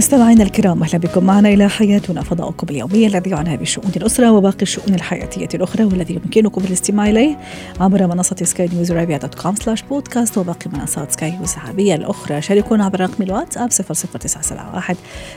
مستمعينا 0.00 0.44
الكرام 0.44 0.82
أهلا 0.82 0.98
بكم 0.98 1.24
معنا 1.24 1.48
إلى 1.48 1.68
حياتنا 1.68 2.22
فضاؤكم 2.22 2.66
اليومي 2.70 3.06
الذي 3.06 3.30
يعنى 3.30 3.56
بشؤون 3.56 3.92
الأسرة 3.96 4.32
وباقي 4.32 4.62
الشؤون 4.62 4.94
الحياتية 4.94 5.48
الأخرى 5.54 5.84
والذي 5.84 6.14
يمكنكم 6.14 6.64
الاستماع 6.64 7.08
إليه 7.08 7.38
عبر 7.80 8.06
منصة 8.06 8.36
سكاي 8.42 8.68
نيوز 8.72 8.92
عربيه 8.92 9.16
dot 9.16 9.34
com 9.34 9.54
slash 9.54 9.82
podcast 9.82 10.38
وباقي 10.38 10.70
منصات 10.72 11.12
سكاي 11.12 11.30
نيوز 11.30 11.54
العربية 11.54 11.94
الأخرى. 11.94 12.42
شاركونا 12.42 12.84
عبر 12.84 13.00
رقم 13.00 13.22
الواتساب 13.22 13.70
00971 13.72 14.96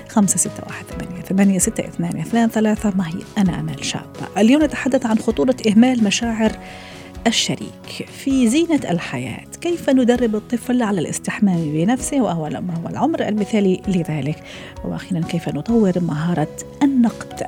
561 0.09 1.23
ثمانية 1.30 1.59
ستة 1.59 1.88
اثنان 1.88 2.19
اثنان 2.19 2.49
ثلاثة. 2.49 2.93
معي 2.95 3.23
أنا 3.38 3.59
أمال 3.59 3.85
شاب. 3.85 4.05
اليوم 4.38 4.63
نتحدث 4.63 5.05
عن 5.05 5.17
خطورة 5.17 5.55
إهمال 5.67 6.03
مشاعر 6.03 6.52
الشريك. 7.27 8.07
في 8.23 8.47
زينة 8.47 8.79
الحياة 8.89 9.45
كيف 9.61 9.89
ندرب 9.89 10.35
الطفل 10.35 10.81
على 10.81 11.01
الاستحمام 11.01 11.73
بنفسه 11.73 12.21
وما 12.21 12.45
هو 12.45 12.87
العمر 12.89 13.27
المثالي 13.27 13.81
لذلك؟ 13.87 14.43
وأخيرا 14.85 15.21
كيف 15.21 15.49
نطور 15.49 15.99
مهارة 15.99 16.57
النقد؟ 16.83 17.43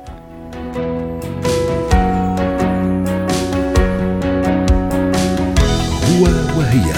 هو 6.04 6.24
وهي. 6.58 6.92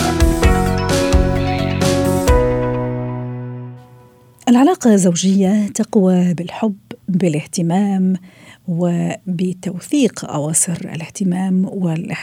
العلاقة 4.49 4.95
الزوجية 4.95 5.69
تقوى 5.69 6.35
بالحب 6.35 6.77
بالاهتمام 7.09 8.15
وبتوثيق 8.69 10.25
أواصر 10.25 10.73
الاهتمام 10.73 11.65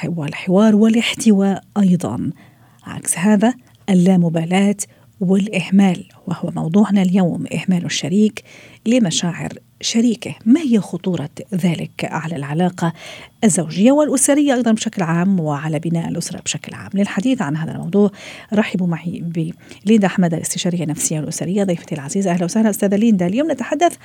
والحوار 0.08 0.76
والاحتواء 0.76 1.64
أيضا. 1.78 2.30
عكس 2.84 3.18
هذا 3.18 3.54
اللامبالاة 3.90 4.76
والإهمال 5.20 6.06
وهو 6.28 6.52
موضوعنا 6.56 7.02
اليوم 7.02 7.46
إهمال 7.54 7.86
الشريك 7.86 8.44
لمشاعر 8.86 9.54
شريكه. 9.82 10.36
ما 10.46 10.62
هي 10.62 10.80
خطورة 10.80 11.30
ذلك 11.54 11.92
على 12.04 12.36
العلاقة 12.36 12.94
الزوجية 13.44 13.92
والأسرية 13.92 14.54
أيضا 14.54 14.72
بشكل 14.72 15.04
عام 15.04 15.40
وعلى 15.40 15.80
بناء 15.80 16.10
الأسرة 16.10 16.42
بشكل 16.42 16.74
عام؟ 16.74 16.90
للحديث 16.94 17.42
عن 17.42 17.58
هذا 17.58 17.72
الموضوع 17.72 18.12
رحبوا 18.54 18.88
معي 18.88 19.24
بليندا 19.86 20.08
أحمد 20.08 20.34
الاستشارية 20.34 20.84
النفسية 20.84 21.20
والأسرية 21.20 21.64
ضيفتي 21.64 21.96
العزيزة. 21.96 22.32
أهلا 22.32 22.46
وسهلا 22.46 22.70
أستاذة 22.70 22.96
ليندا 22.96 23.28
اليوم 23.28 23.52
نتحدث 23.52 23.96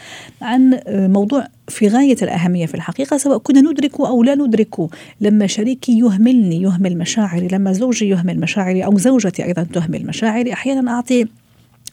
عن 0.42 0.80
موضوع 0.88 1.46
في 1.68 1.88
غاية 1.88 2.16
الأهمية 2.22 2.66
في 2.66 2.74
الحقيقة 2.74 3.16
سواء 3.16 3.38
كنا 3.38 3.60
ندركه 3.60 4.08
أو 4.08 4.22
لا 4.22 4.34
ندركه 4.34 4.88
لما 5.20 5.46
شريكي 5.46 5.98
يهملني 5.98 6.62
يهمل 6.62 6.98
مشاعري 6.98 7.48
لما 7.48 7.72
زوجي 7.72 8.08
يهمل 8.08 8.40
مشاعري 8.40 8.84
أو 8.84 8.98
زوجتي 8.98 9.44
أيضا 9.44 9.62
تهمل 9.62 10.06
مشاعري 10.06 10.52
أحيانا 10.52 10.90
أعطي 10.90 11.26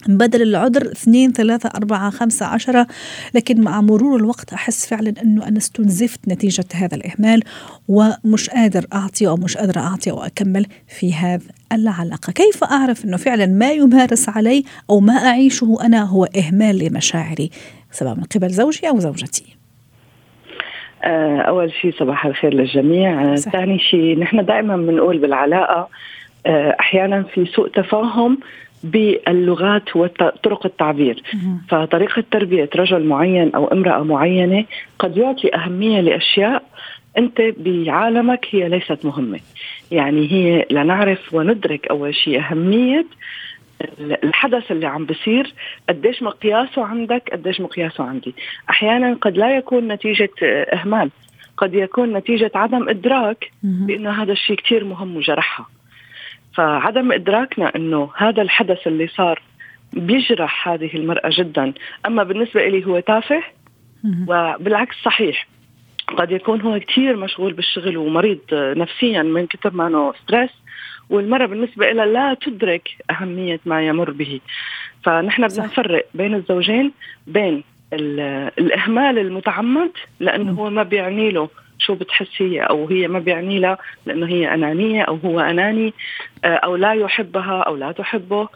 بدل 0.06 0.42
العذر 0.42 0.92
اثنين 0.92 1.32
ثلاثة 1.32 1.70
أربعة 1.76 2.10
خمسة 2.10 2.46
عشرة. 2.46 2.86
لكن 3.34 3.60
مع 3.60 3.80
مرور 3.80 4.16
الوقت 4.16 4.52
أحس 4.52 4.86
فعلا 4.86 5.14
أنه 5.22 5.48
أنا 5.48 5.58
استنزفت 5.58 6.28
نتيجة 6.28 6.64
هذا 6.74 6.96
الإهمال 6.96 7.42
ومش 7.88 8.50
قادر 8.50 8.86
أعطي 8.94 9.26
أو 9.28 9.36
مش 9.36 9.56
قادرة 9.56 9.80
أعطي 9.80 10.10
أو 10.10 10.22
أكمل 10.22 10.66
في 10.98 11.14
هذا 11.14 11.44
العلاقة. 11.72 12.32
كيف 12.32 12.64
أعرف 12.64 13.04
أنه 13.04 13.16
فعلا 13.16 13.46
ما 13.46 13.72
يمارس 13.72 14.28
علي 14.28 14.64
أو 14.90 15.00
ما 15.00 15.14
أعيشه 15.14 15.76
أنا 15.82 16.02
هو 16.02 16.24
إهمال 16.24 16.78
لمشاعري؟ 16.78 17.50
سواء 17.90 18.14
من 18.14 18.24
قبل 18.24 18.50
زوجي 18.50 18.88
أو 18.88 18.98
زوجتي. 18.98 19.44
أول 21.48 21.72
شيء 21.72 21.92
صباح 21.98 22.26
الخير 22.26 22.54
للجميع. 22.54 23.34
ثاني 23.34 23.78
شيء 23.78 24.18
نحن 24.18 24.44
دائما 24.44 24.76
بنقول 24.76 25.18
بالعلاقة 25.18 25.88
أحيانا 26.80 27.22
في 27.22 27.46
سوء 27.46 27.68
تفاهم 27.68 28.38
باللغات 28.84 29.96
وطرق 29.96 30.66
التعبير. 30.66 31.22
فطريقة 31.68 32.24
تربية 32.30 32.70
رجل 32.76 33.04
معين 33.04 33.54
أو 33.54 33.66
امرأة 33.66 34.02
معينة 34.02 34.64
قد 34.98 35.16
يعطي 35.16 35.54
أهمية 35.54 36.00
لأشياء 36.00 36.62
أنت 37.18 37.40
بعالمك 37.58 38.46
هي 38.50 38.68
ليست 38.68 39.04
مهمة. 39.04 39.40
يعني 39.90 40.32
هي 40.32 40.66
لنعرف 40.70 41.34
وندرك 41.34 41.86
أول 41.86 42.14
شيء 42.14 42.40
أهمية 42.40 43.06
الحدث 44.00 44.72
اللي 44.72 44.86
عم 44.86 45.04
بصير 45.04 45.54
قديش 45.88 46.22
مقياسه 46.22 46.84
عندك 46.84 47.30
قديش 47.32 47.60
مقياسه 47.60 48.04
عندي. 48.04 48.34
أحيانا 48.70 49.14
قد 49.14 49.36
لا 49.36 49.56
يكون 49.56 49.92
نتيجة 49.92 50.30
إهمال 50.72 51.10
قد 51.56 51.74
يكون 51.74 52.12
نتيجة 52.12 52.50
عدم 52.54 52.88
إدراك 52.88 53.50
بأنه 53.62 54.22
هذا 54.22 54.32
الشيء 54.32 54.56
كتير 54.56 54.84
مهم 54.84 55.16
وجرحها. 55.16 55.66
فعدم 56.58 57.12
إدراكنا 57.12 57.76
إنه 57.76 58.10
هذا 58.16 58.42
الحدث 58.42 58.86
اللي 58.86 59.08
صار 59.08 59.42
بيجرح 59.92 60.68
هذه 60.68 60.96
المرأة 60.96 61.30
جدا. 61.32 61.72
أما 62.06 62.22
بالنسبة 62.22 62.68
لي 62.68 62.86
هو 62.86 63.00
تافه 63.00 63.42
وبالعكس 64.28 64.96
صحيح. 65.04 65.46
قد 66.16 66.30
يكون 66.30 66.60
هو 66.60 66.80
كثير 66.80 67.16
مشغول 67.16 67.52
بالشغل 67.52 67.96
ومريض 67.96 68.38
نفسيا 68.52 69.22
من 69.22 69.46
كثر 69.46 69.70
ما 69.74 69.86
إنه 69.86 70.12
ستريس 70.12 70.50
والمرأة 71.10 71.46
بالنسبة 71.46 71.92
لها 71.92 72.06
لا 72.06 72.34
تدرك 72.34 72.88
أهمية 73.10 73.60
ما 73.66 73.86
يمر 73.86 74.10
به. 74.10 74.40
فنحن 75.04 75.46
بدنا 75.46 75.64
نفرق 75.64 76.06
بين 76.14 76.34
الزوجين 76.34 76.92
بين 77.26 77.64
الإهمال 77.92 79.18
المتعمد 79.18 79.90
لأنه 80.20 80.52
هو 80.52 80.70
ما 80.70 80.82
بيعني 80.82 81.30
له 81.30 81.48
شو 81.88 81.94
بتحس 81.94 82.42
هي 82.42 82.60
أو 82.60 82.86
هي 82.86 83.08
ما 83.08 83.18
بيعني 83.18 83.58
لها 83.58 83.78
لأنه 84.06 84.26
هي 84.26 84.54
أنانية 84.54 85.02
أو 85.02 85.16
هو 85.24 85.40
أناني 85.40 85.94
أو 86.44 86.76
لا 86.76 86.92
يحبها 86.92 87.60
أو 87.62 87.76
لا 87.76 87.92
تحبه. 87.92 88.48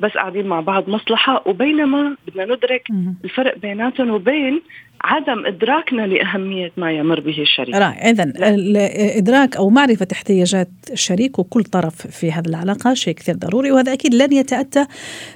بس 0.00 0.10
قاعدين 0.10 0.46
مع 0.46 0.60
بعض 0.60 0.88
مصلحة 0.88 1.42
وبينما 1.46 2.16
بدنا 2.28 2.44
ندرك 2.44 2.88
الفرق 3.24 3.58
بيناتهم 3.58 4.10
وبين 4.10 4.62
عدم 5.00 5.46
إدراكنا 5.46 6.06
لأهمية 6.06 6.72
ما 6.76 6.92
يمر 6.92 7.20
به 7.20 7.42
الشريك. 7.42 7.74
رائع، 7.74 8.10
اذا 8.10 8.22
الإدراك 8.24 9.56
أو 9.56 9.70
معرفة 9.70 10.06
احتياجات 10.12 10.68
الشريك 10.92 11.38
وكل 11.38 11.64
طرف 11.64 12.06
في 12.06 12.32
هذه 12.32 12.46
العلاقة 12.46 12.94
شيء 12.94 13.14
كثير 13.14 13.34
ضروري 13.34 13.72
وهذا 13.72 13.92
أكيد 13.92 14.14
لن 14.14 14.32
يتأتى 14.32 14.86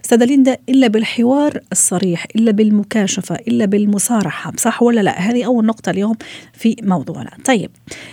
استاذه 0.05 0.25
ليندا 0.25 0.57
إلا 0.69 0.89
بالحوار 0.89 1.61
الصريح، 1.73 2.27
إلا 2.37 2.53
بالمكاشفة، 2.53 3.35
إلا 3.35 3.65
بالمصارحة، 3.65 4.53
صح 4.57 4.83
ولا 4.83 5.01
لا؟ 5.01 5.19
هذه 5.19 5.47
أول 5.47 5.67
نقطة 5.67 5.91
اليوم 5.91 6.15
في 6.53 6.77
موضوعنا. 6.83 7.31
طيب 7.45 7.71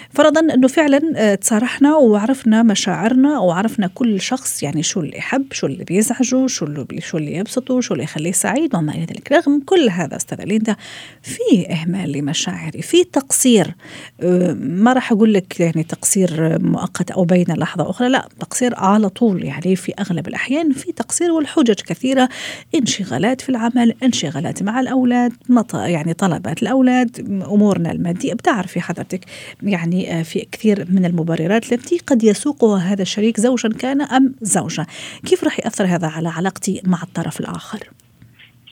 فرضا 0.09 0.39
إنه 0.53 0.67
فعلا 0.67 1.35
تصارحنا 1.35 1.95
وعرفنا 1.95 2.63
مشاعرنا 2.63 3.39
وعرفنا 3.39 3.87
كل 3.87 4.21
شخص 4.21 4.63
يعني 4.63 4.83
شو 4.83 4.99
اللي 4.99 5.17
يحب، 5.17 5.45
شو 5.51 5.67
اللي 5.67 5.83
بيزعجه، 5.83 6.36
شو 6.47 6.65
اللي 6.65 7.01
شو 7.01 7.17
اللي 7.17 7.33
يبسطه، 7.35 7.81
شو 7.81 7.93
اللي 7.93 8.03
يخليه 8.03 8.31
سعيد 8.31 8.75
وما 8.75 8.91
إلى 8.91 9.05
ذلك، 9.05 9.31
رغم 9.31 9.61
كل 9.65 9.89
هذا 9.89 10.15
أستاذة 10.15 10.43
ليندا 10.43 10.75
في 11.21 11.71
إهمال 11.71 12.11
لمشاعري 12.11 12.81
في 12.81 13.03
تقصير 13.03 13.75
ما 14.53 14.93
راح 14.93 15.11
أقول 15.11 15.33
لك 15.33 15.59
يعني 15.59 15.83
تقصير 15.83 16.59
مؤقت 16.61 17.11
أو 17.11 17.25
بين 17.25 17.45
لحظة 17.47 17.89
أخرى 17.89 18.09
لا 18.09 18.27
تقصير 18.39 18.75
على 18.75 19.09
طول 19.09 19.43
يعني 19.43 19.75
في 19.75 19.93
أغلب 19.99 20.27
الأحيان 20.27 20.71
في 20.71 20.91
تقصير 20.91 21.31
والحجج 21.31 21.73
كثيرة 21.73 22.29
انشغالات 22.75 23.41
في 23.41 23.49
العمل 23.49 23.93
انشغالات 24.03 24.63
مع 24.63 24.79
الأولاد 24.79 25.33
يعني 25.73 26.13
طلبات 26.13 26.61
الأولاد 26.61 27.19
أمورنا 27.29 27.91
المادية. 27.91 28.33
بتعرفي 28.33 28.81
حضرتك 28.81 29.25
يعني 29.63 30.23
في 30.23 30.47
كثير 30.51 30.88
من 30.89 31.06
المبررات 31.06 31.73
التي 31.73 31.97
قد 32.07 32.23
يسوقها 32.23 32.77
هذا 32.79 33.01
الشريك 33.01 33.39
زوجا 33.39 33.69
كان 33.69 34.01
أم 34.01 34.35
زوجة. 34.41 34.88
كيف 35.25 35.44
راح 35.44 35.59
يأثر 35.59 35.85
هذا 35.85 36.07
على 36.07 36.26
علاقتي 36.29 36.81
مع 36.85 36.97
الطرف 37.03 37.39
الآخر؟ 37.39 37.79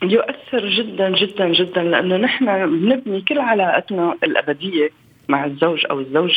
يؤثر 0.02 0.68
جدا 0.68 1.10
جدا 1.10 1.52
جدا 1.52 1.82
لأنه 1.82 2.16
نحن 2.16 2.66
بنبني 2.66 3.20
كل 3.20 3.38
علاقتنا 3.38 4.16
الأبدية 4.24 4.90
مع 5.28 5.44
الزوج 5.44 5.86
أو 5.90 6.00
الزوج 6.00 6.32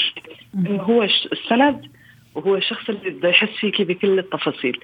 إنه 0.55 0.81
هو 0.81 1.03
السند 1.03 1.85
وهو 2.35 2.55
الشخص 2.55 2.89
اللي 2.89 3.09
بده 3.09 3.29
يحس 3.29 3.49
فيكي 3.49 3.83
بكل 3.83 4.19
التفاصيل. 4.19 4.79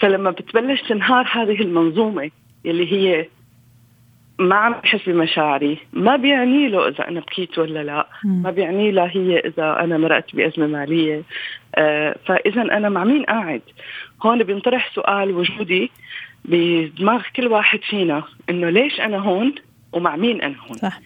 فلما 0.00 0.30
بتبلش 0.30 0.82
تنهار 0.82 1.28
هذه 1.32 1.60
المنظومة 1.62 2.30
اللي 2.66 2.92
هي 2.92 3.28
ما 4.38 4.54
عم 4.54 4.72
بحس 4.72 5.08
بمشاعري 5.08 5.78
ما 5.92 6.16
بيعني 6.16 6.68
له 6.68 6.88
إذا 6.88 7.08
أنا 7.08 7.20
بكيت 7.20 7.58
ولا 7.58 7.82
لا. 7.82 8.08
ما 8.24 8.50
بيعني 8.50 8.90
لها 8.90 9.10
هي 9.12 9.38
إذا 9.38 9.80
أنا 9.80 9.98
مرقت 9.98 10.36
بأزمة 10.36 10.66
مالية. 10.66 11.22
آه 11.74 12.16
فاذا 12.26 12.62
أنا 12.62 12.88
مع 12.88 13.04
مين 13.04 13.24
قاعد؟ 13.24 13.62
هون 14.22 14.42
بينطرح 14.42 14.94
سؤال 14.94 15.30
وجودي 15.32 15.90
بدماغ 16.44 17.22
كل 17.36 17.46
واحد 17.46 17.80
فينا 17.82 18.22
إنه 18.50 18.70
ليش 18.70 19.00
أنا 19.00 19.18
هون؟ 19.18 19.54
ومع 19.92 20.16
مين 20.16 20.42
انهن 20.42 20.74
صح. 20.82 21.00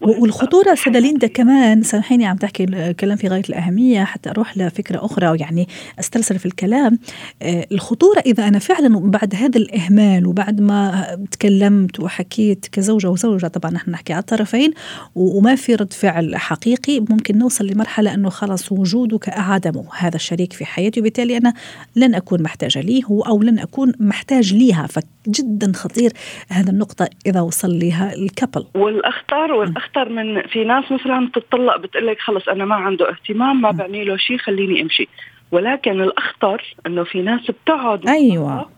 والخطورة 0.00 0.74
سيدة 0.74 0.98
ليندا 0.98 1.26
كمان 1.26 1.82
سامحيني 1.82 2.26
عم 2.26 2.36
تحكي 2.36 2.94
كلام 2.94 3.16
في 3.16 3.28
غاية 3.28 3.42
الأهمية 3.48 4.04
حتى 4.04 4.30
أروح 4.30 4.58
لفكرة 4.58 5.04
أخرى 5.04 5.38
يعني 5.38 5.68
أسترسل 5.98 6.38
في 6.38 6.46
الكلام. 6.46 6.98
آه، 7.42 7.66
الخطورة 7.72 8.18
إذا 8.26 8.48
أنا 8.48 8.58
فعلا 8.58 8.98
بعد 8.98 9.34
هذا 9.34 9.58
الإهمال 9.58 10.26
وبعد 10.26 10.60
ما 10.60 11.06
تكلمت 11.30 12.00
وحكيت 12.00 12.66
كزوجة 12.72 13.10
وزوجة 13.10 13.46
طبعا 13.46 13.70
نحن 13.72 13.90
نحكي 13.90 14.12
على 14.12 14.20
الطرفين 14.20 14.72
وما 15.14 15.54
في 15.54 15.74
رد 15.74 15.92
فعل 15.92 16.36
حقيقي 16.36 17.00
ممكن 17.00 17.38
نوصل 17.38 17.66
لمرحلة 17.66 18.14
أنه 18.14 18.28
خلص 18.28 18.72
وجوده 18.72 19.18
كأعدمه 19.18 19.84
هذا 19.98 20.16
الشريك 20.16 20.52
في 20.52 20.64
حياتي 20.64 21.00
وبالتالي 21.00 21.36
أنا 21.36 21.54
لن 21.96 22.14
أكون 22.14 22.42
محتاجة 22.42 22.80
ليه 22.80 23.02
أو 23.10 23.42
لن 23.42 23.58
أكون 23.58 23.92
محتاج 24.00 24.54
ليها. 24.54 24.86
فجدا 24.86 25.72
خطير 25.74 26.12
هذا 26.48 26.70
النقطة 26.70 27.08
إذا 27.26 27.40
وصل 27.40 27.78
لها 27.78 28.14
الكابل. 28.30 28.66
والأخطر 28.74 29.52
والأخطر 29.52 30.08
من 30.08 30.42
في 30.42 30.64
ناس 30.64 30.92
مثلا 30.92 31.26
بتطلق 31.26 31.76
بتقول 31.76 32.06
لك 32.06 32.20
خلص 32.20 32.48
أنا 32.48 32.64
ما 32.64 32.74
عنده 32.74 33.10
اهتمام 33.10 33.60
ما 33.60 33.70
بعني 33.70 34.04
له 34.04 34.16
شيء 34.16 34.38
خليني 34.38 34.82
أمشي. 34.82 35.08
ولكن 35.52 36.00
الأخطر 36.00 36.74
أنه 36.86 37.04
في 37.04 37.22
ناس 37.22 37.50
بتقعد 37.50 38.08
أيوة. 38.08 38.70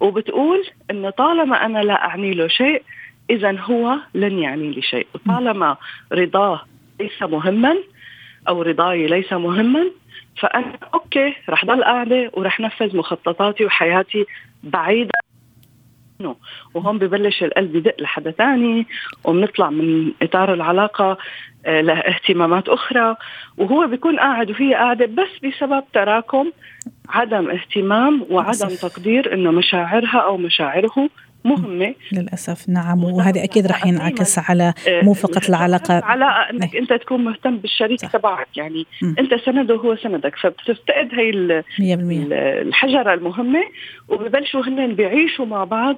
وبتقول 0.00 0.64
أنه 0.90 1.10
طالما 1.10 1.66
أنا 1.66 1.78
لا 1.78 2.04
أعني 2.04 2.34
له 2.34 2.48
شيء 2.48 2.82
إذا 3.30 3.60
هو 3.60 3.96
لن 4.14 4.38
يعني 4.38 4.70
لي 4.70 4.82
شيء. 4.82 5.06
وطالما 5.14 5.76
رضاه 6.12 6.60
ليس 7.00 7.22
مهما 7.22 7.76
أو 8.48 8.62
رضاي 8.62 9.06
ليس 9.06 9.32
مهما 9.32 9.90
فأنا 10.40 10.78
أوكي 10.94 11.34
رح 11.48 11.64
ضل 11.64 11.84
قاعدة 11.84 12.30
ورح 12.34 12.60
نفذ 12.60 12.96
مخططاتي 12.96 13.64
وحياتي 13.64 14.26
وهون 16.74 16.98
ببلش 16.98 17.42
القلب 17.42 17.76
يدق 17.76 17.94
لحدا 18.00 18.30
ثاني 18.30 18.86
وبنطلع 19.24 19.70
من 19.70 20.12
إطار 20.22 20.54
العلاقة 20.54 21.18
آه، 21.66 21.80
لاهتمامات 21.80 22.68
أخرى. 22.68 23.16
وهو 23.56 23.86
بيكون 23.86 24.18
قاعد 24.18 24.50
وهي 24.50 24.74
قاعدة 24.74 25.06
بس 25.06 25.28
بسبب 25.44 25.84
تراكم 25.92 26.50
عدم 27.08 27.50
اهتمام 27.50 28.26
وعدم 28.30 28.68
تقدير 28.68 29.34
إنه 29.34 29.50
مشاعرها 29.50 30.18
أو 30.18 30.36
مشاعره. 30.36 31.08
مهمة. 31.48 31.94
للأسف 32.12 32.68
نعم 32.68 33.04
وهذا 33.04 33.44
أكيد 33.44 33.66
رح 33.66 33.86
ينعكس 33.86 34.38
على 34.50 34.74
آه، 34.88 35.04
موفقة 35.04 35.40
العلاقة. 35.48 36.04
علاقة 36.04 36.50
أنك 36.50 36.76
أنت 36.76 36.92
تكون 36.92 37.24
مهتم 37.24 37.56
بالشريك. 37.56 38.00
تبعك. 38.00 38.48
يعني 38.56 38.86
م. 39.02 39.14
أنت 39.18 39.34
سنده 39.34 39.74
وهو 39.74 39.96
سندك 39.96 40.36
فبتفتقد 40.36 41.08
هي 41.12 41.30
الحجرة 42.62 43.14
المهمة 43.14 43.62
وببلشوا 44.08 44.62
هن 44.62 44.94
بيعيشوا 44.94 45.46
مع 45.46 45.64
بعض 45.64 45.96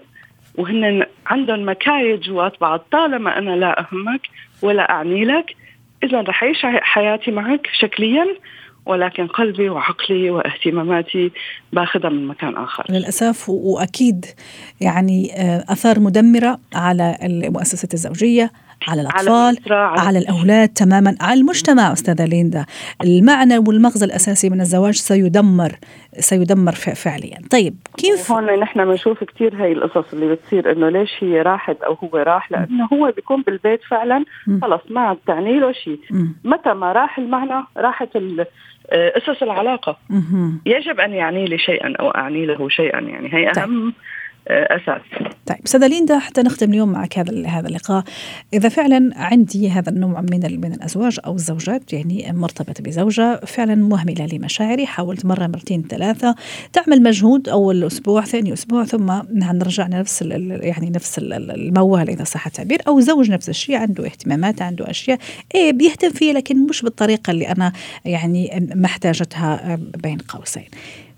وهن 0.59 1.07
عندهم 1.27 1.69
مكايد 1.69 2.21
جوات 2.21 2.61
بعض. 2.61 2.85
طالما 2.93 3.39
أنا 3.39 3.51
لا 3.51 3.81
أهمك 3.81 4.21
ولا 4.63 4.91
أعني 4.91 5.25
لك 5.25 5.57
إذا 6.05 6.21
رح 6.21 6.43
أعيش 6.43 6.67
حياتي 6.67 7.31
معك 7.31 7.69
شكليا 7.81 8.27
ولكن 8.87 9.27
قلبي 9.27 9.69
وعقلي 9.69 10.31
واهتماماتي 10.31 11.33
باخذها 11.73 12.11
من 12.11 12.27
مكان 12.27 12.57
آخر. 12.57 12.85
للأسف 12.91 13.49
وأكيد 13.49 14.27
يعني 14.81 15.33
آه، 15.37 15.65
أثار 15.69 16.01
مدمرة 16.01 16.59
على 16.75 17.19
المؤسسة 17.23 17.89
الزوجية 17.95 18.51
على 18.89 19.01
الأطفال 19.03 19.57
على, 19.71 20.01
على 20.01 20.19
الأولاد 20.19 20.69
تماما 20.69 21.17
على 21.21 21.41
المجتمع 21.41 21.93
أستاذة 21.93 22.25
ليندا. 22.25 22.67
المعنى 23.05 23.59
والمغزى 23.59 24.07
الأساسي 24.07 24.51
من 24.51 24.61
الزواج 24.61 24.95
سيدمر 24.95 25.73
سيدمر 26.19 26.73
فعليا. 26.73 27.39
طيب 27.51 27.77
كيف؟ 27.97 28.33
هون 28.33 28.61
نحن 28.61 28.85
بنشوف 28.85 29.25
كثير 29.25 29.63
هاي 29.63 29.73
القصص 29.73 30.13
اللي 30.13 30.35
بتصير 30.35 30.73
إنه 30.73 30.89
ليش 30.89 31.11
هي 31.21 31.43
راحت 31.43 31.77
أو 31.83 31.95
هو 31.95 32.19
راح؟ 32.19 32.53
لأنه 32.53 32.89
هو 32.93 33.13
بيكون 33.17 33.43
بالبيت 33.43 33.81
فعلا. 33.91 34.25
خلص 34.63 34.81
ما 34.91 35.01
عم 35.01 35.17
تعني 35.27 35.61
له 35.61 35.73
شيء. 35.73 36.01
متى 36.45 36.75
ما 36.75 36.93
راح 36.93 37.19
المعنى 37.19 37.65
راحت 37.77 38.09
اسس 38.93 39.43
العلاقة. 39.43 39.99
يجب 40.67 41.01
أن 41.01 41.13
يعني 41.13 41.45
لي 41.45 41.59
شيئا 41.59 41.95
أو 42.01 42.11
أعني 42.11 42.47
له 42.47 42.69
شيئا. 42.69 43.01
يعني 43.01 43.35
هي 43.35 43.51
طيب. 43.51 43.93
أساس. 44.51 45.03
طيب 45.47 45.59
استاذه 45.67 45.87
ليندا 45.87 46.19
حتى 46.19 46.43
نختم 46.43 46.71
اليوم 46.71 46.93
معك 46.93 47.19
هذا 47.19 47.47
هذا 47.47 47.69
اللقاء. 47.69 48.05
إذا 48.55 48.69
فعلا 48.69 49.11
عندي 49.17 49.71
هذا 49.71 49.91
النوع 49.91 50.21
من 50.21 50.61
من 50.61 50.73
الأزواج 50.73 51.19
أو 51.27 51.35
الزوجات 51.35 51.93
يعني 51.93 52.33
مرتبطة 52.33 52.83
بزوجة 52.83 53.41
فعلا 53.47 53.75
مهملة 53.75 54.27
لمشاعري 54.33 54.87
حاولت 54.87 55.27
مرة 55.27 55.47
مرتين 55.47 55.83
ثلاثة. 55.83 56.35
تعمل 56.73 57.03
مجهود 57.03 57.49
أول 57.49 57.85
أسبوع 57.85 58.25
ثاني 58.25 58.53
أسبوع 58.53 58.85
ثم 58.85 59.13
نرجع 59.33 59.87
نفس 59.87 60.23
يعني 60.23 60.91
نفس 60.91 61.19
الموال 61.19 62.11
إذا 62.11 62.25
صح 62.25 62.47
التعبير 62.47 62.83
أو 62.89 63.01
زوج 63.01 63.31
نفس 63.31 63.49
الشيء 63.49 63.77
عنده 63.77 64.05
اهتمامات 64.07 64.63
عنده 64.63 64.91
أشياء. 64.91 65.19
إيه 65.55 65.73
بيهتم 65.73 66.11
فيها 66.11 66.33
لكن 66.33 66.67
مش 66.67 66.83
بالطريقة 66.83 67.31
اللي 67.31 67.49
أنا 67.49 67.73
يعني 68.05 68.69
محتاجتها 68.75 69.79
بين 70.03 70.19
قوسين. 70.19 70.65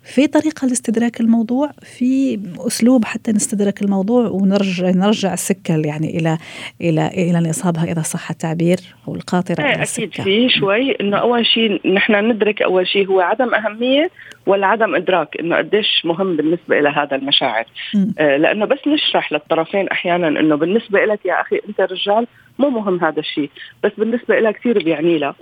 في 0.05 0.27
طريقة 0.27 0.67
لاستدراك 0.67 1.21
الموضوع 1.21 1.71
في 1.83 2.41
أسلوب 2.59 3.05
حتى 3.05 3.33
نستدرك 3.33 3.83
الموضوع 3.83 4.29
ونرجع 4.29 4.91
نرجع 4.91 5.33
السكة 5.33 5.77
يعني 5.77 6.19
إلى 6.19 6.39
إلى 6.81 7.07
إلى 7.07 7.49
نصابها 7.49 7.85
إذا 7.85 8.03
صح 8.03 8.31
التعبير 8.31 8.79
أو 9.09 9.15
القاطرة 9.15 9.65
إيه 9.65 9.83
أكيد 9.83 10.15
في 10.15 10.49
شوي 10.49 10.91
إنه 10.91 11.17
أول 11.17 11.47
شيء 11.47 11.93
نحن 11.93 12.31
ندرك 12.31 12.63
أول 12.63 12.87
شيء 12.87 13.07
هو 13.07 13.21
عدم 13.21 13.55
أهمية 13.55 14.11
ولا 14.47 14.67
عدم 14.67 14.95
إدراك 14.95 15.41
إنه 15.41 15.57
قديش 15.57 16.03
مهم 16.05 16.37
بالنسبة 16.37 16.79
إلى 16.79 16.89
هذا 16.89 17.17
المشاعر. 17.17 17.65
آه 18.19 18.37
لأنه 18.37 18.65
بس 18.65 18.79
نشرح 18.87 19.33
للطرفين 19.33 19.89
أحيانا 19.89 20.29
إنه 20.29 20.57
بالنسبة 20.57 21.05
لك 21.05 21.27
يا 21.27 21.41
أخي 21.41 21.61
أنت 21.69 21.81
رجال 21.81 22.27
مو 22.59 22.69
مهم 22.71 23.05
هذا 23.05 23.21
الشيء 23.21 23.51
بس 23.85 23.93
بالنسبة 23.99 24.41
لها 24.41 24.51
كثير 24.51 24.85
بيعني 24.85 25.19
لها 25.19 25.35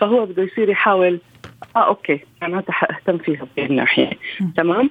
فهو 0.00 0.26
بده 0.26 0.42
يصير 0.42 0.68
يحاول 0.68 1.20
آه 1.76 1.86
أوكي. 1.86 2.20
معناتها 2.42 2.72
حاهتم 2.72 3.18
فيها 3.18 3.46
بهي 3.56 3.66
الناحية. 3.66 4.10
تمام؟ 4.56 4.90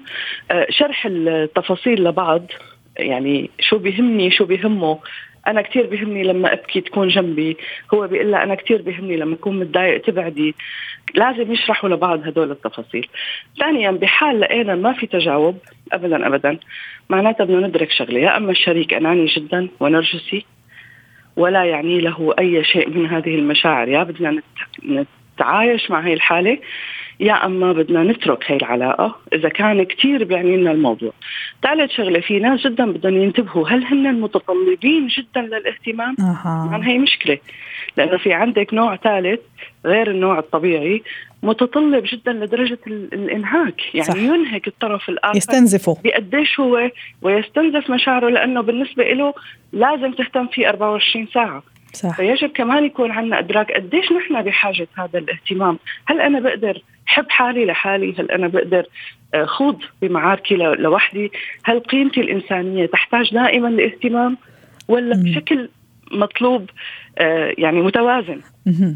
آه 0.51 0.67
شرح 0.69 1.05
التفاصيل 1.05 2.03
لبعض. 2.03 2.45
يعني 2.97 3.49
شو 3.59 3.77
بيهمني 3.77 4.31
شو 4.31 4.45
بيهمه. 4.45 4.99
أنا 5.47 5.61
كثير 5.61 5.85
بيهمني 5.85 6.23
لما 6.23 6.53
أبكي 6.53 6.81
تكون 6.81 7.07
جنبي. 7.07 7.57
هو 7.93 8.07
بيقول 8.07 8.31
لها 8.31 8.43
أنا 8.43 8.55
كثير 8.55 8.81
بيهمني 8.81 9.17
لما 9.17 9.35
أكون 9.35 9.59
متضايق 9.59 10.01
تبعدي. 10.01 10.55
لازم 11.15 11.51
يشرحوا 11.51 11.89
لبعض 11.89 12.27
هدول 12.27 12.51
التفاصيل. 12.51 13.07
ثانيا 13.59 13.91
بحال 13.91 14.39
لقينا 14.39 14.75
ما 14.75 14.93
في 14.93 15.07
تجاوب 15.07 15.57
ابدا 15.91 16.27
ابدا. 16.27 16.59
معناتها 17.09 17.43
بدنا 17.43 17.67
ندرك 17.67 17.91
شغلة. 17.91 18.19
يا 18.19 18.37
أما 18.37 18.51
الشريك 18.51 18.93
أناني 18.93 19.25
جدا 19.25 19.67
ونرجسي 19.79 20.45
ولا 21.35 21.63
يعني 21.63 22.01
له 22.01 22.33
أي 22.39 22.63
شيء 22.63 22.89
من 22.89 23.05
هذه 23.05 23.35
المشاعر. 23.35 23.87
يا 23.87 24.03
بدنا 24.03 24.41
نتعايش 25.37 25.91
مع 25.91 25.99
هي 25.99 26.13
الحالة 26.13 26.57
يا 27.19 27.45
أما 27.45 27.73
بدنا 27.73 28.03
نترك 28.03 28.44
هي 28.51 28.56
العلاقة 28.56 29.15
إذا 29.33 29.49
كان 29.49 29.83
كثير 29.83 30.23
بيعني 30.23 30.57
لنا 30.57 30.71
الموضوع. 30.71 31.11
ثالث 31.63 31.91
شغلة 31.91 32.19
في 32.19 32.39
ناس 32.39 32.67
جدا 32.67 32.91
بدهم 32.91 33.17
ينتبهوا 33.17 33.69
هل 33.69 33.83
هن 33.83 34.21
متطلبين 34.21 35.07
جدا 35.07 35.41
للاهتمام؟ 35.41 36.15
أه. 36.19 36.69
يعني 36.71 36.87
هي 36.87 36.97
مشكلة 36.97 37.37
لأنه 37.97 38.17
في 38.17 38.33
عندك 38.33 38.73
نوع 38.73 38.95
ثالث 38.95 39.39
غير 39.85 40.11
النوع 40.11 40.39
الطبيعي 40.39 41.03
متطلب 41.44 42.03
جدا 42.13 42.33
لدرجة 42.33 42.79
الإنهاك 42.87 43.95
يعني 43.95 44.07
صح. 44.07 44.15
ينهك 44.15 44.67
الطرف 44.67 45.09
الآخر 45.09 45.37
يستنزفه 45.37 45.97
بقديش 46.03 46.59
هو 46.59 46.91
ويستنزف 47.21 47.89
مشاعره 47.89 48.29
لأنه 48.29 48.61
بالنسبة 48.61 49.03
له 49.03 49.33
لازم 49.73 50.11
تهتم 50.11 50.47
فيه 50.47 50.69
24 50.69 51.27
ساعة 51.33 51.63
صح. 51.94 52.15
فيجب 52.15 52.49
كمان 52.49 52.85
يكون 52.85 53.11
عندنا 53.11 53.39
إدراك 53.39 53.71
قديش 53.71 54.11
نحن 54.11 54.41
بحاجة 54.41 54.87
هذا 54.97 55.19
الاهتمام 55.19 55.79
هل 56.06 56.21
أنا 56.21 56.39
بقدر 56.39 56.81
حب 57.06 57.25
حالي 57.29 57.65
لحالي 57.65 58.15
هل 58.19 58.31
أنا 58.31 58.47
بقدر 58.47 58.85
آه، 59.33 59.45
خوض 59.45 59.79
بمعاركي 60.01 60.56
لوحدي 60.56 61.31
هل 61.63 61.79
قيمتي 61.79 62.21
الإنسانية 62.21 62.85
تحتاج 62.85 63.33
دائما 63.33 63.67
لاهتمام 63.67 64.37
ولا 64.87 65.15
م. 65.15 65.23
بشكل 65.23 65.69
مطلوب 66.11 66.69
آه، 67.17 67.53
يعني 67.57 67.81
متوازن 67.81 68.41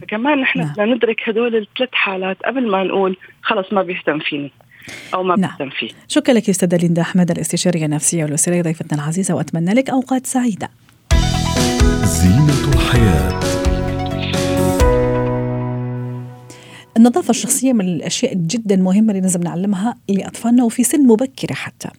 فكمان 0.02 0.42
نحن 0.42 0.60
نعم. 0.60 0.72
بدنا 0.72 0.86
ندرك 0.86 1.30
هدول 1.30 1.56
الثلاث 1.56 1.90
حالات 1.92 2.38
قبل 2.46 2.72
ما 2.72 2.84
نقول 2.84 3.18
خلص 3.42 3.74
ما 3.74 3.84
بيهتم 3.84 4.20
فيني 4.20 4.52
أو 5.14 5.24
ما 5.24 5.36
نعم. 5.36 5.50
بيهتم 5.50 5.70
فيه 5.70 5.90
شكرا 6.08 6.34
لك 6.34 6.50
أستاذة 6.50 6.78
ليندا 6.78 7.02
أحمد 7.02 7.32
الاستشارية 7.32 7.86
النفسية 7.86 8.24
والاسريه 8.24 8.62
ضيفتنا 8.62 9.02
العزيزة 9.02 9.36
وأتمنى 9.36 9.74
لك 9.74 9.90
أوقات 9.90 10.26
سعيدة 10.26 10.70
زينة 12.04 12.61
الحياة. 12.92 13.42
النظافة 16.98 17.30
الشخصية 17.30 17.74
من 17.74 17.86
الأشياء 17.86 18.34
جدا 18.34 18.76
مهمة 18.76 19.10
اللي 19.12 19.22
لازم 19.22 19.42
نعلمها 19.44 19.96
لأطفالنا 20.10 20.64
وفي 20.64 20.84
سن 20.84 21.08
مبكرة 21.08 21.54
حتى. 21.54 21.90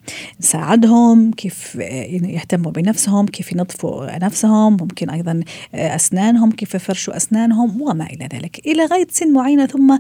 نساعدهم 0.41 1.31
كيف 1.31 1.75
يهتموا 1.75 2.73
بنفسهم 2.73 3.27
كيف 3.27 3.53
ينظفوا 3.53 4.19
نفسهم 4.19 4.73
ممكن 4.73 5.11
أيضا 5.11 5.41
أسنانهم 5.75 6.51
كيف 6.53 6.75
يفرشوا 6.75 7.17
أسنانهم 7.17 7.83
وما 7.83 8.07
إلى 8.07 8.29
ذلك. 8.35 8.67
إلى 8.67 8.85
غاية 8.85 9.07
سن 9.11 9.33
معينة 9.33 9.67
ثم 9.67 9.99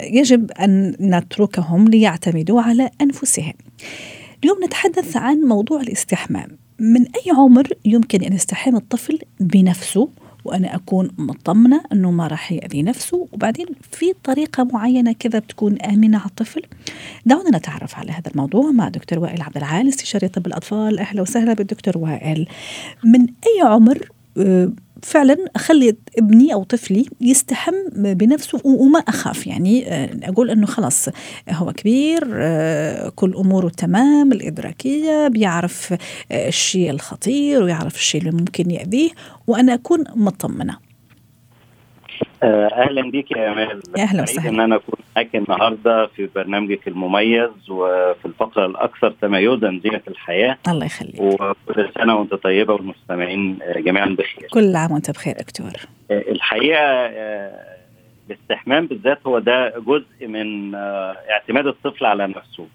يجب 0.00 0.50
أن 0.50 0.96
نتركهم 1.00 1.88
ليعتمدوا 1.88 2.62
على 2.62 2.90
أنفسهم. 3.00 3.52
اليوم 4.44 4.64
نتحدث 4.64 5.16
عن 5.16 5.40
موضوع 5.40 5.80
الاستحمام. 5.80 6.48
من 6.78 7.00
أي 7.00 7.32
عمر 7.36 7.68
يمكن 7.84 8.22
أن 8.22 8.32
يستحم 8.32 8.76
الطفل 8.76 9.18
بنفسه؟ 9.40 10.08
وأنا 10.44 10.74
أكون 10.74 11.10
مطمنة 11.18 11.80
أنه 11.92 12.10
ما 12.10 12.26
راح 12.26 12.52
يأذي 12.52 12.82
نفسه. 12.82 13.28
وبعدين 13.32 13.66
في 13.90 14.12
طريقة 14.24 14.64
معينة 14.64 15.12
كذا 15.12 15.38
بتكون 15.38 15.82
آمنة 15.82 16.18
على 16.18 16.26
الطفل. 16.26 16.62
دعونا 17.26 17.58
نتعرف 17.58 17.98
على 17.98 18.12
هذا 18.12 18.30
الموضوع 18.30 18.70
مع 18.70 18.88
دكتور 18.88 19.18
وائل 19.18 19.42
عبد 19.42 19.56
العال 19.56 19.88
استشاري 19.88 20.28
طب 20.28 20.46
الأطفال. 20.46 20.98
أهلا 20.98 21.22
وسهلا 21.22 21.52
بالدكتور 21.52 21.98
وائل. 21.98 22.48
من 23.04 23.20
أي 23.20 23.62
عمر 23.68 24.08
آه، 24.38 24.72
فعلا 25.04 25.36
أخلي 25.56 25.96
ابني 26.18 26.54
أو 26.54 26.64
طفلي 26.64 27.06
يستحم 27.20 27.74
بنفسه 27.94 28.60
وما 28.64 28.98
أخاف. 28.98 29.46
يعني 29.46 29.88
آه، 29.88 30.10
أقول 30.22 30.50
إنه 30.50 30.66
خلاص 30.66 31.08
هو 31.50 31.72
كبير 31.72 32.28
آه، 32.34 33.08
كل 33.08 33.34
أموره 33.34 33.68
تمام 33.68 34.32
الإدراكية 34.32 35.28
بيعرف 35.28 35.94
آه، 36.32 36.48
الشيء 36.48 36.90
الخطير 36.90 37.62
ويعرف 37.62 37.94
الشيء 37.94 38.20
اللي 38.20 38.32
ممكن 38.32 38.70
يأذيه 38.70 39.10
وأنا 39.46 39.74
أكون 39.74 40.04
مطمنة. 40.14 40.83
أهلا 42.42 43.10
بك 43.10 43.30
يا 43.30 43.52
امال 43.52 43.82
أهلا 43.98 44.22
وسهلا. 44.22 44.48
إن 44.50 44.60
أنا 44.60 44.76
أكون 44.76 44.94
معاك 45.16 45.36
النهارده 45.36 46.06
في 46.06 46.28
برنامجك 46.34 46.88
المميز 46.88 47.70
وفي 47.70 48.26
الفقرة 48.26 48.66
الأكثر 48.66 49.10
تميزا 49.10 49.80
زينه 49.84 50.00
الحياة. 50.08 50.58
الله 50.68 50.86
يخليك. 50.86 51.20
وكل 51.20 51.88
سنة 51.98 52.16
وأنت 52.16 52.34
طيبة 52.34 52.74
والمستمعين 52.74 53.58
جميعا 53.76 54.06
بخير. 54.06 54.48
كل 54.52 54.76
عام 54.76 54.92
وأنت 54.92 55.10
بخير 55.10 55.34
دكتور. 55.38 55.72
الحقيقة 56.10 57.10
الاستحمام 58.30 58.86
بالذات 58.86 59.18
هو 59.26 59.38
ده 59.38 59.74
جزء 59.78 60.26
من 60.28 60.74
اعتماد 60.74 61.66
الطفل 61.66 62.06
على 62.06 62.26
نفسه. 62.26 62.66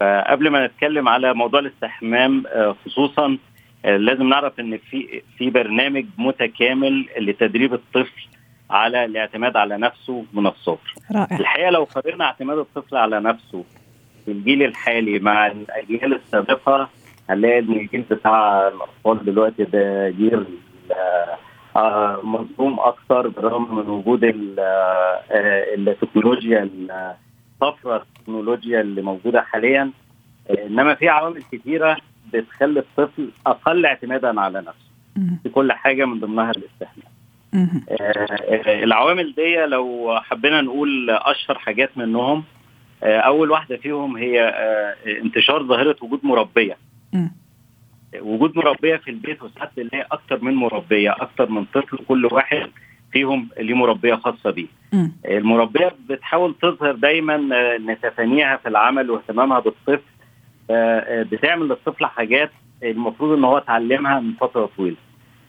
فقبل 0.00 0.48
ما 0.48 0.66
نتكلم 0.66 1.08
على 1.08 1.34
موضوع 1.34 1.60
الاستحمام 1.60 2.42
خصوصا 2.84 3.38
لازم 3.84 4.28
نعرف 4.28 4.60
إن 4.60 4.78
في 4.78 5.22
في 5.38 5.50
برنامج 5.50 6.04
متكامل 6.18 7.06
لتدريب 7.18 7.74
الطفل 7.74 8.26
على 8.70 9.04
الاعتماد 9.04 9.56
على 9.56 9.76
نفسه 9.78 10.24
من 10.32 10.46
الصغر. 10.46 10.94
رائع. 11.12 11.38
الحقيقة 11.40 11.70
لو 11.70 11.84
قارنا 11.84 12.24
اعتماد 12.24 12.58
الطفل 12.58 12.96
على 12.96 13.20
نفسه 13.20 13.64
في 14.24 14.30
الجيل 14.30 14.62
الحالي 14.62 15.18
مع 15.18 15.46
الأجيال 15.46 16.14
السابقة 16.14 16.88
هنلاقي 17.30 17.58
إن 17.58 17.72
الجيل 17.72 18.04
بتاع 18.10 18.68
الأطفال 18.68 19.24
دلوقتي 19.24 19.64
ده 19.64 20.10
جيل 20.10 20.44
آه 21.76 22.20
مظلوم 22.22 22.80
أكثر 22.80 23.28
بالرغم 23.28 23.74
من 23.74 23.88
وجود 23.88 24.24
التكنولوجيا 25.78 26.68
الطفره 27.62 27.96
التكنولوجيا 27.96 28.80
اللي 28.80 29.02
موجودة 29.02 29.42
حاليا 29.42 29.90
إنما 30.66 30.94
في 30.94 31.08
عوامل 31.08 31.42
كثيره 31.52 31.96
بتخلي 32.34 32.80
الطفل 32.80 33.30
أقل 33.46 33.86
اعتمادا 33.86 34.40
على 34.40 34.58
نفسه 34.58 34.90
في 35.42 35.48
كل 35.48 35.72
حاجة 35.72 36.04
من 36.04 36.20
ضمنها 36.20 36.50
الاستحمام. 36.50 37.09
آه 37.54 38.84
العوامل 38.84 39.34
دي 39.34 39.56
لو 39.56 40.18
حبينا 40.22 40.60
نقول 40.60 41.10
أشهر 41.10 41.58
حاجات 41.58 41.90
منهم 41.98 42.44
آه 43.02 43.18
أول 43.20 43.50
واحدة 43.50 43.76
فيهم 43.76 44.16
هي 44.16 44.42
آه 44.42 44.94
انتشار 45.22 45.62
ظاهرة 45.62 45.96
وجود 46.02 46.20
مربية. 46.22 46.76
وجود 48.20 48.56
مربية 48.56 48.96
في 48.96 49.10
البيت 49.10 49.42
وساعات 49.42 49.70
نلاقي 49.78 50.06
أكتر 50.12 50.44
من 50.44 50.54
مربية 50.54 51.10
أكتر 51.20 51.50
من 51.50 51.64
طفل 51.64 51.98
كل 52.08 52.26
واحد 52.26 52.70
فيهم 53.12 53.48
ليه 53.60 53.74
مربية 53.74 54.14
خاصة 54.14 54.50
بيه. 54.50 54.66
المربية 55.24 55.92
بتحاول 56.08 56.54
تظهر 56.62 56.92
دايما 56.92 57.34
ان 57.76 57.96
تفانيها 58.02 58.56
في 58.56 58.68
العمل 58.68 59.10
واهتمامها 59.10 59.60
بالطفل 59.60 60.00
بتعمل 61.30 61.68
للطفل 61.68 62.06
حاجات 62.06 62.50
المفروض 62.82 63.38
إن 63.38 63.44
هو 63.44 63.58
اتعلمها 63.58 64.20
من 64.20 64.32
فترة 64.40 64.70
طويلة. 64.76 64.96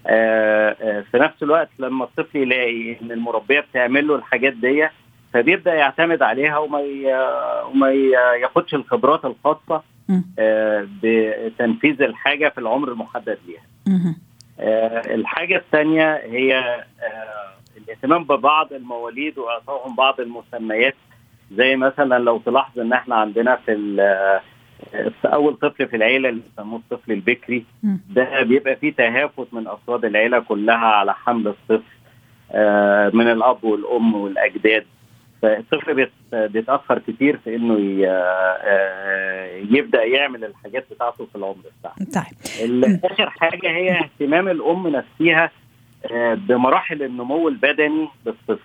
في 0.03 1.09
نفس 1.17 1.43
الوقت 1.43 1.69
لما 1.79 2.03
الطفل 2.03 2.37
يلاقي 2.37 2.91
إن 3.01 3.11
المربية 3.11 3.59
بتعمل 3.59 4.07
له 4.07 4.15
الحاجات 4.15 4.53
دي 4.53 4.87
فبيبدأ 5.33 5.73
يعتمد 5.73 6.21
عليها 6.21 6.57
وما 6.57 6.79
وما 7.65 7.91
ياخدش 8.41 8.73
الخبرات 8.75 9.25
الخاصة 9.25 9.83
بتنفيذ 11.03 12.01
الحاجة 12.01 12.49
في 12.49 12.57
العمر 12.57 12.91
المحدد 12.91 13.37
ليها. 13.47 13.61
الحاجة 15.15 15.55
الثانية 15.57 16.15
هي 16.15 16.83
الاهتمام 17.77 18.23
ببعض 18.23 18.73
المواليد 18.73 19.37
وإعطائهم 19.37 19.95
بعض 19.95 20.19
المسميات 20.19 20.95
زي 21.51 21.75
مثلا 21.75 22.19
لو 22.19 22.37
تلاحظ 22.37 22.79
إن 22.79 22.93
إحنا 22.93 23.15
عندنا 23.15 23.55
في 23.55 23.71
أول 25.25 25.55
طفل 25.55 25.87
في 25.87 25.95
العيلة 25.95 26.29
اللي 26.29 26.41
بيسموه 26.49 26.79
الطفل 26.79 27.11
البكري 27.11 27.65
ده 28.09 28.43
بيبقى 28.43 28.75
فيه 28.75 28.93
تهافت 28.93 29.53
من 29.53 29.67
أفراد 29.67 30.05
العيلة 30.05 30.39
كلها 30.39 30.75
على 30.75 31.13
حمل 31.13 31.47
الطفل 31.47 31.83
من 33.17 33.27
الأب 33.31 33.63
والأم 33.63 34.15
والأجداد. 34.15 34.85
فالطفل 35.41 36.07
بيتاخر 36.33 36.99
كتير 36.99 37.37
في 37.37 37.55
إنه 37.55 37.77
يبدأ 39.77 40.03
يعمل 40.03 40.43
الحاجات 40.45 40.85
بتاعته 40.91 41.25
في 41.25 41.35
العمر 41.35 41.63
بتاعه. 41.79 41.95
طيب. 42.13 42.99
آخر 43.05 43.29
حاجة 43.29 43.69
هي 43.69 43.91
اهتمام 43.99 44.47
الأم 44.47 44.87
نفسها 44.87 45.51
بمراحل 46.35 47.03
النمو 47.03 47.47
البدني 47.47 48.07
للطفل. 48.25 48.59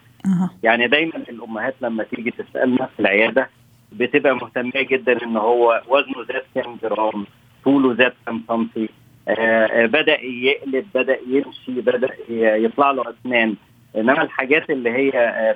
يعني 0.63 0.89
دايما 0.89 1.17
الأمهات 1.17 1.75
لما 1.81 2.05
تيجي 2.05 2.31
تسألنا 2.31 2.87
في 2.87 3.01
العيادة 3.01 3.49
بتبقى 3.93 4.35
مهتمه 4.37 4.73
جدا 4.83 5.23
إن 5.23 5.37
هو 5.37 5.83
وزنه 5.89 6.25
زاد 6.29 6.43
كام 6.55 6.79
جرام 6.83 7.27
طوله 7.65 7.95
زاد 7.95 8.13
كام 8.27 8.43
سنتي 8.49 8.89
آه 9.29 9.87
بدأ 9.87 10.21
يقلب 10.25 10.87
بدأ 10.95 11.19
يمشي 11.29 11.81
بدأ 11.81 12.09
يطلع 12.31 12.91
له 12.91 13.03
أسنان. 13.11 13.55
إنما 13.97 14.23
الحاجات 14.23 14.71
اللي 14.71 14.91
هي 14.91 15.11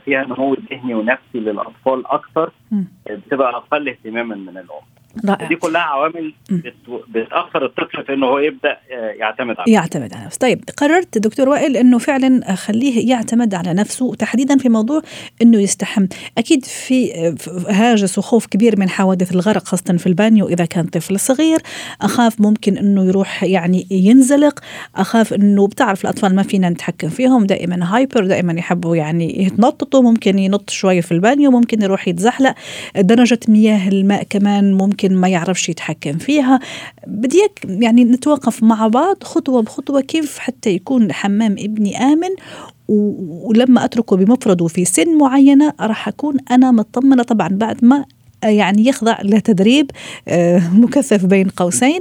فيها 0.05 0.25
نمو 0.25 0.55
ذهني 0.71 0.95
ونفسي 0.95 1.39
للأطفال 1.39 2.07
أكثر 2.07 2.51
بتبقى 3.11 3.57
أقل 3.57 3.89
اهتماما 3.89 4.35
من 4.35 4.49
الأم. 4.49 5.00
رائع. 5.29 5.49
دي 5.49 5.57
كلها 5.57 5.81
عوامل 5.81 6.35
بتاخر 7.09 7.64
الطفل 7.64 8.05
في 8.07 8.14
إنه 8.14 8.26
هو 8.26 8.38
يبدأ 8.38 8.76
يعتمد 9.19 9.57
على 9.59 9.73
يعتمد 9.73 10.14
على 10.14 10.25
نفسه. 10.25 10.38
طيب 10.38 10.64
قررت 10.76 11.19
دكتور 11.19 11.49
وائل 11.49 11.76
إنه 11.76 11.99
فعلا 11.99 12.52
أخليه 12.52 13.11
يعتمد 13.11 13.55
على 13.55 13.75
نفسه 13.75 14.14
تحديدا 14.14 14.59
في 14.59 14.69
موضوع 14.69 15.02
إنه 15.43 15.61
يستحم. 15.61 16.07
أكيد 16.38 16.64
في 16.64 17.12
هاجس 17.69 18.19
وخوف 18.19 18.47
كبير 18.47 18.81
من 18.81 18.88
حوادث 18.88 19.33
الغرق 19.33 19.64
خاصه 19.64 19.97
في 19.97 20.07
البانيو 20.07 20.49
إذا 20.49 20.64
كان 20.64 20.85
طفل 20.85 21.21
صغير. 21.21 21.59
أخاف 22.02 22.40
ممكن 22.40 22.79
إنه 22.79 23.05
يروح 23.05 23.45
يعني 23.45 23.87
ينزلق. 23.90 24.61
أخاف 24.97 25.35
إنه 25.35 25.67
بتعرف 25.67 26.05
الأطفال 26.05 26.35
ما 26.35 26.43
فينا 26.43 26.71
نتحكم 26.71 27.09
فيهم 27.09 27.47
دائما 27.47 27.97
hyper 27.97 28.27
دائما 28.26 28.52
يحبوا 28.52 28.97
يعني 28.97 29.43
يتنططوا 29.43 30.02
ممكن 30.02 30.38
ينط 30.38 30.71
شوية 30.71 31.00
في 31.00 31.12
البانيو 31.12 31.50
ممكن 31.50 31.83
يروح 31.83 32.09
يتزحلق. 32.09 32.55
درجة 32.97 33.38
مياه 33.49 33.88
الماء 33.88 34.23
كمان 34.31 34.75
ممكن 34.75 35.00
ممكن 35.00 35.16
ما 35.16 35.28
يعرفش 35.28 35.69
يتحكم 35.69 36.19
فيها. 36.19 36.61
بديك 37.07 37.61
يعني 37.64 38.04
نتوقف 38.04 38.62
مع 38.62 38.88
بعض 38.88 39.23
خطوة 39.23 39.62
بخطوة 39.62 40.00
كيف 40.00 40.38
حتى 40.38 40.71
يكون 40.71 41.12
حمام 41.12 41.52
ابني 41.59 41.97
آمن 41.99 42.28
ولما 42.88 43.85
أتركه 43.85 44.16
بمفرده 44.16 44.66
في 44.66 44.85
سن 44.85 45.19
معينة 45.19 45.73
راح 45.80 46.09
أكون 46.09 46.37
أنا 46.50 46.71
مطمنة 46.71 47.23
طبعا 47.23 47.49
بعد 47.49 47.85
ما 47.85 48.04
يعني 48.45 48.87
يخضع 48.87 49.19
لتدريب 49.23 49.90
مكثف 50.73 51.25
بين 51.25 51.49
قوسين 51.49 52.00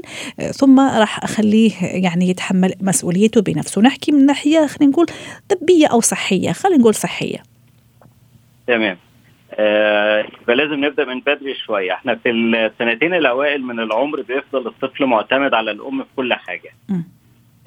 ثم 0.51 0.79
راح 0.79 1.23
أخليه 1.23 1.71
يعني 1.81 2.29
يتحمل 2.29 2.73
مسؤوليته 2.81 3.41
بنفسه. 3.41 3.81
نحكي 3.81 4.11
من 4.11 4.25
ناحية 4.25 4.67
خلينا 4.67 4.91
نقول 4.91 5.05
طبية 5.49 5.87
أو 5.87 6.01
صحية. 6.01 6.51
خلينا 6.51 6.77
نقول 6.79 6.95
صحية. 6.95 7.43
تمام. 8.67 8.97
آه 9.61 10.25
فلازم 10.47 10.85
نبدأ 10.85 11.05
من 11.05 11.19
بدري 11.19 11.55
شوية. 11.55 11.93
إحنا 11.93 12.15
في 12.15 12.29
السنتين 12.29 13.13
الأوائل 13.13 13.63
من 13.63 13.79
العمر 13.79 14.21
بيفضل 14.21 14.67
الطفل 14.67 15.05
معتمد 15.05 15.53
على 15.53 15.71
الأم 15.71 16.03
في 16.03 16.09
كل 16.15 16.33
حاجة. 16.33 16.73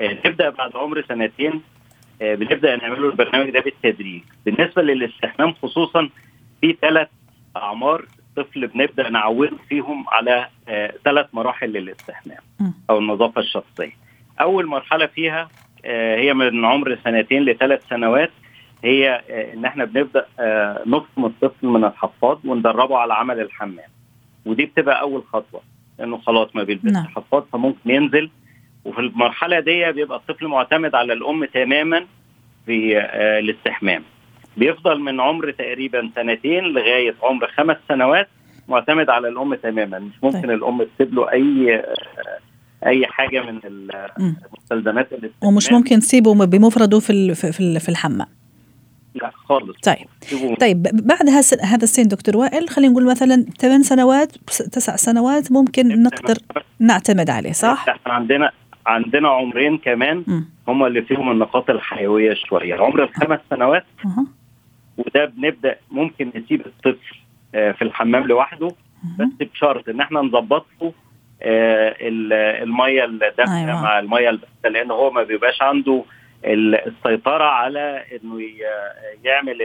آه 0.01 0.19
نبدا 0.27 0.51
بعد 0.51 0.77
عمر 0.77 1.03
سنتين 1.09 1.63
آه 2.23 2.35
بنبدأ 2.35 2.77
نعمل 2.77 3.03
له 3.03 3.09
البرنامج 3.11 3.51
ده 3.51 3.61
بالتدريج. 3.61 4.23
بالنسبة 4.47 4.83
للاستحمام 4.83 5.53
خصوصا 5.53 6.09
في 6.61 6.77
ثلاث 6.83 7.09
أعمار 7.57 8.05
الطفل 8.19 8.67
بنبدأ 8.67 9.09
نعوده 9.09 9.57
فيهم 9.69 10.05
على 10.09 10.49
ثلاث 11.05 11.27
مراحل 11.33 11.69
للاستحمام 11.73 12.39
أو 12.91 12.99
النظافة 12.99 13.41
الشخصية. 13.41 13.93
أول 14.41 14.67
مرحلة 14.67 15.07
فيها 15.07 15.49
هي 16.17 16.35
من 16.35 16.65
عمر 16.65 16.99
سنتين 17.05 17.45
لثلاث 17.45 17.89
سنوات. 17.89 18.31
هي 18.85 19.23
إن 19.55 19.65
إحنا 19.65 19.85
بنبدأ 19.85 20.27
نفصم 20.87 21.25
الطفل 21.25 21.67
من 21.67 21.85
الحفاض 21.85 22.41
وندربه 22.45 22.99
على 22.99 23.15
عمل 23.15 23.41
الحمام. 23.41 23.89
ودي 24.47 24.67
بتبقى 24.67 25.01
أول 25.01 25.23
خطوة 25.33 25.61
لأنه 25.99 26.19
خلاص 26.19 26.49
ما 26.57 26.63
بيلبسش 26.63 26.93
نعم. 26.93 27.07
حفاض 27.07 27.47
فممكن 27.53 27.91
ينزل. 27.91 28.31
وفي 28.85 28.99
المرحلة 28.99 29.61
دي 29.61 29.93
بيبقى 29.93 30.19
الطفل 30.19 30.47
معتمد 30.47 30.95
على 30.95 31.13
الأم 31.13 31.45
تماما 31.45 32.07
في 32.67 32.99
الاستحمام. 33.39 34.03
بيفضل 34.57 35.01
من 35.01 35.21
عمر 35.21 35.51
تقريبا 35.51 36.11
سنتين 36.15 36.65
لغاية 36.65 37.15
عمر 37.23 37.47
خمس 37.47 37.77
سنوات 37.89 38.29
معتمد 38.69 39.11
على 39.11 39.29
الأم 39.29 39.55
تماما. 39.55 39.99
مش 39.99 40.15
ممكن 40.23 40.41
طيب. 40.41 40.51
الأم 40.51 40.83
تسيب 40.83 41.15
له 41.15 41.33
أي 41.33 41.83
أي 42.87 43.07
حاجة 43.07 43.41
من 43.41 43.61
المستلزمات 44.19 45.09
ومش 45.45 45.73
ممكن 45.73 45.99
تسيبه 45.99 46.47
بمفرده 46.47 46.99
في 46.99 47.35
في 47.35 47.81
في 47.81 47.89
الحمام. 47.89 48.27
لا 49.15 49.31
خالص. 49.35 49.77
طيب. 49.81 50.07
طيب 50.61 50.83
بعد 50.83 51.29
هذا 51.63 51.83
السن 51.85 52.09
دكتور 52.09 52.37
وائل 52.37 52.69
خلينا 52.69 52.93
نقول 52.93 53.11
مثلا 53.11 53.47
ثمان 53.59 53.83
سنوات 53.83 54.33
تسع 54.47 54.97
سنوات 54.97 55.53
ممكن 55.53 56.03
نقدر 56.03 56.39
نعتمد 56.79 57.31
عليه 57.31 57.53
صح؟ 57.53 57.89
إحنا 57.89 58.13
عندنا 58.13 58.51
عندنا 58.87 59.29
عمرين 59.29 59.79
كمان 59.79 60.45
هم 60.69 60.85
اللي 60.85 61.03
فيهم 61.03 61.31
النقاط 61.31 61.71
الحيوية 61.71 62.35
شوية. 62.35 62.75
عمر 62.75 63.03
الخمس 63.03 63.41
سنوات 63.51 63.85
أه. 64.05 64.27
وده 64.99 65.25
بنبدأ 65.25 65.77
ممكن 65.91 66.33
نسيب 66.35 66.67
الطفل 66.67 67.17
آه، 67.55 67.73
في 67.73 67.83
الحمام 67.83 68.27
لوحده 68.27 68.69
بس 69.19 69.29
بشرط 69.41 69.89
إن 69.89 70.01
إحنا 70.01 70.21
نظبط 70.21 70.67
له 70.83 70.93
آه، 71.43 71.97
المية 72.01 73.05
الدافئة 73.05 73.57
أيوة. 73.57 73.83
مع 73.83 73.99
المية 73.99 74.31
البارده 74.31 74.69
لأن 74.69 74.91
هو 74.91 75.11
ما 75.11 75.23
بيبقاش 75.23 75.63
عنده 75.63 76.05
السيطرة 76.45 77.45
على 77.45 78.03
إنه 78.13 78.41
يعمل 79.25 79.59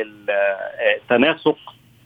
التناسق 0.96 1.58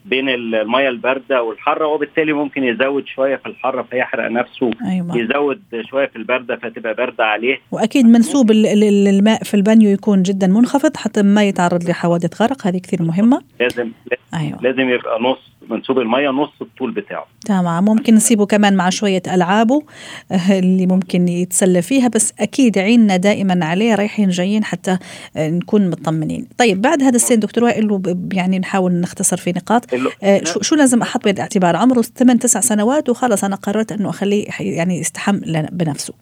بين 0.05 0.29
الميه 0.29 0.89
الباردة 0.89 1.43
والحاره 1.43 1.87
وبالتالي 1.87 2.33
ممكن 2.33 2.63
يزود 2.63 3.07
شوية 3.07 3.35
في 3.35 3.45
الحاره 3.45 3.81
فيحرق 3.81 4.31
نفسه 4.31 4.71
أيوة. 4.85 5.17
يزود 5.17 5.61
شوية 5.89 6.07
في 6.07 6.15
الباردة 6.15 6.55
فتبقى 6.55 6.93
باردة 6.93 7.25
عليه 7.25 7.57
وأكيد 7.71 8.05
منسوب 8.05 8.51
الماء 8.51 9.43
في 9.43 9.53
البانيو 9.53 9.89
يكون 9.89 10.23
جدا 10.23 10.47
منخفض 10.47 10.97
حتى 10.97 11.21
ما 11.23 11.43
يتعرض 11.43 11.89
لحوادث 11.89 12.41
غرق 12.41 12.67
هذه 12.67 12.77
كثير 12.77 13.01
مهمة 13.01 13.41
لازم 13.59 13.91
أيوة. 14.33 14.59
لازم 14.61 14.89
يبقى 14.89 15.19
نص 15.21 15.51
منسوب 15.71 15.99
المية 15.99 16.29
نص 16.29 16.49
الطول 16.61 16.91
بتاعه. 16.91 17.25
تمام 17.45 17.85
ممكن 17.85 18.15
نسيبه 18.15 18.45
كمان 18.45 18.75
مع 18.75 18.89
شوية 18.89 19.21
ألعابه 19.33 19.83
آه، 20.31 20.59
اللي 20.59 20.87
ممكن 20.87 21.27
يتسلى 21.27 21.81
فيها 21.81 22.07
بس 22.07 22.33
أكيد 22.39 22.77
عيننا 22.77 23.17
دائما 23.17 23.65
عليه 23.65 23.95
رايحين 23.95 24.29
جايين 24.29 24.63
حتى 24.63 24.97
آه، 25.37 25.49
نكون 25.49 25.89
مطمنين. 25.89 26.47
طيب 26.57 26.81
بعد 26.81 27.03
هذا 27.03 27.15
السن 27.15 27.39
دكتور 27.39 27.63
وائل 27.63 28.17
يعني 28.33 28.59
نحاول 28.59 28.91
نختصر 28.91 29.37
في 29.37 29.51
نقاط 29.51 29.93
آه 30.23 30.43
شو, 30.43 30.61
شو 30.61 30.75
لازم 30.75 31.01
أحط 31.01 31.23
بالاعتبار 31.25 31.75
عمره؟ 31.75 32.01
8 32.01 32.39
9 32.39 32.61
سنوات 32.61 33.09
وخلص 33.09 33.43
أنا 33.43 33.55
قررت 33.55 33.91
أنه 33.91 34.09
أخليه 34.09 34.47
يعني 34.59 34.99
يستحم 34.99 35.39
بنفسه. 35.71 36.13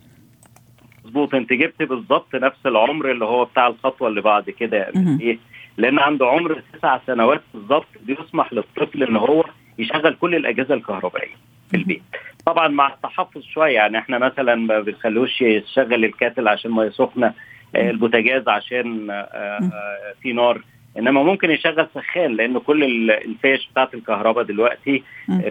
مظبوط 1.05 1.35
أنت 1.35 1.53
جبت 1.53 1.83
بالظبط 1.83 2.35
نفس 2.35 2.65
العمر 2.65 3.11
اللي 3.11 3.25
هو 3.25 3.45
بتاع 3.45 3.67
الخطوة 3.67 4.07
اللي 4.07 4.21
بعد 4.21 4.49
كده 4.49 4.77
يعني 4.77 5.21
إيه؟ 5.21 5.39
لأن 5.79 5.99
عنده 5.99 6.27
عمر 6.27 6.61
تسع 6.73 6.99
سنوات 7.07 7.41
بالظبط 7.53 7.87
بيسمح 8.01 8.53
للطفل 8.53 9.03
ان 9.03 9.15
هو 9.15 9.43
يشغل 9.79 10.13
كل 10.13 10.35
الاجهزه 10.35 10.73
الكهربائيه 10.73 11.35
في 11.69 11.77
البيت. 11.77 12.01
طبعا 12.45 12.67
مع 12.67 12.87
التحفظ 12.93 13.41
شوية 13.41 13.75
يعني 13.75 13.97
إحنا 13.97 14.17
مثلا 14.17 14.55
ما 14.55 14.79
بنخلوش 14.79 15.41
يشغل 15.41 16.05
الكاتل 16.05 16.47
عشان 16.47 16.71
ميه 16.71 16.89
سخنه 16.89 17.33
آه، 17.75 17.89
البوتاجاز 17.89 18.47
عشان 18.47 19.09
آه، 19.11 19.13
آه، 19.13 20.13
في 20.21 20.33
نار 20.33 20.61
إنما 20.97 21.23
ممكن 21.23 21.51
يشغل 21.51 21.87
سخان 21.95 22.31
لأن 22.35 22.57
كل 22.57 23.11
الفيش 23.11 23.69
بتاعت 23.71 23.93
الكهرباء 23.93 24.43
دلوقتي 24.43 25.03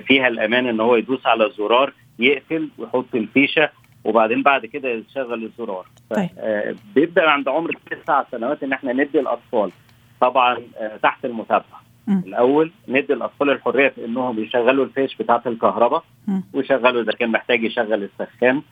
فيها 0.07 0.29
الأمان 0.29 0.67
إن 0.67 0.81
هو 0.81 0.97
يدوس 0.97 1.27
على 1.27 1.47
الزرار 1.47 1.93
يقفل 2.19 2.69
ويحط 2.79 3.15
الفيشة 3.15 3.71
وبعدين 4.05 4.43
بعد 4.43 4.67
كده 4.67 4.89
يشغل 4.89 5.45
الزرار. 5.45 5.87
طيب. 6.11 6.29
بيبدأ 6.95 7.31
عند 7.31 7.49
عمر 7.49 7.77
تسع 7.91 8.25
سنوات 8.31 8.63
إن 8.63 8.73
إحنا 8.73 8.93
ندي 8.93 9.21
الأطفال. 9.21 9.71
طبعا 10.21 10.59
آه، 10.79 10.97
تحت 11.03 11.25
المتابعه. 11.25 11.83
الأول 12.27 12.71
ندي 12.89 13.13
الأطفال 13.13 13.51
الحرية 13.51 13.89
في 13.89 14.05
إنهم 14.05 14.39
يشغلوا 14.39 14.85
الفيش 14.85 15.17
بتاعة 15.17 15.43
الكهرباء 15.47 16.05
ويشغلوا 16.53 17.03
إذا 17.03 17.13
كان 17.13 17.31
محتاج 17.31 17.65
يشغل 17.65 18.03
السخان. 18.21 18.63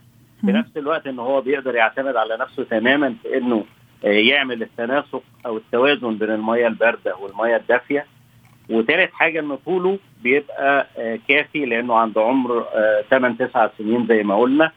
في 0.41 0.47
نفس 0.53 0.76
الوقت 0.76 1.07
إن 1.07 1.19
هو 1.19 1.41
بيقدر 1.41 1.75
يعتمد 1.75 2.17
على 2.17 2.37
نفسه 2.41 2.65
تماما 2.65 3.15
في 3.23 3.37
إنه 3.38 3.65
آه، 4.05 4.09
يعمل 4.09 4.62
التناسق 4.62 5.23
أو 5.47 5.57
التوازن 5.57 6.19
بين 6.19 6.31
الميه 6.31 6.67
الباردة 6.67 7.17
والميه 7.17 7.57
الدافية. 7.57 8.07
وثالث 8.71 9.12
حاجة 9.12 9.41
إن 9.41 9.57
طوله 9.57 9.99
بيبقى 10.23 10.87
آه، 10.99 11.19
كافي 11.29 11.65
لأنه 11.65 11.94
عند 11.94 12.18
عمر 12.18 12.64
8 13.11 13.37
9 13.37 13.70
سنين 13.79 14.07
زي 14.07 14.23
ما 14.23 14.37
قلنا. 14.37 14.73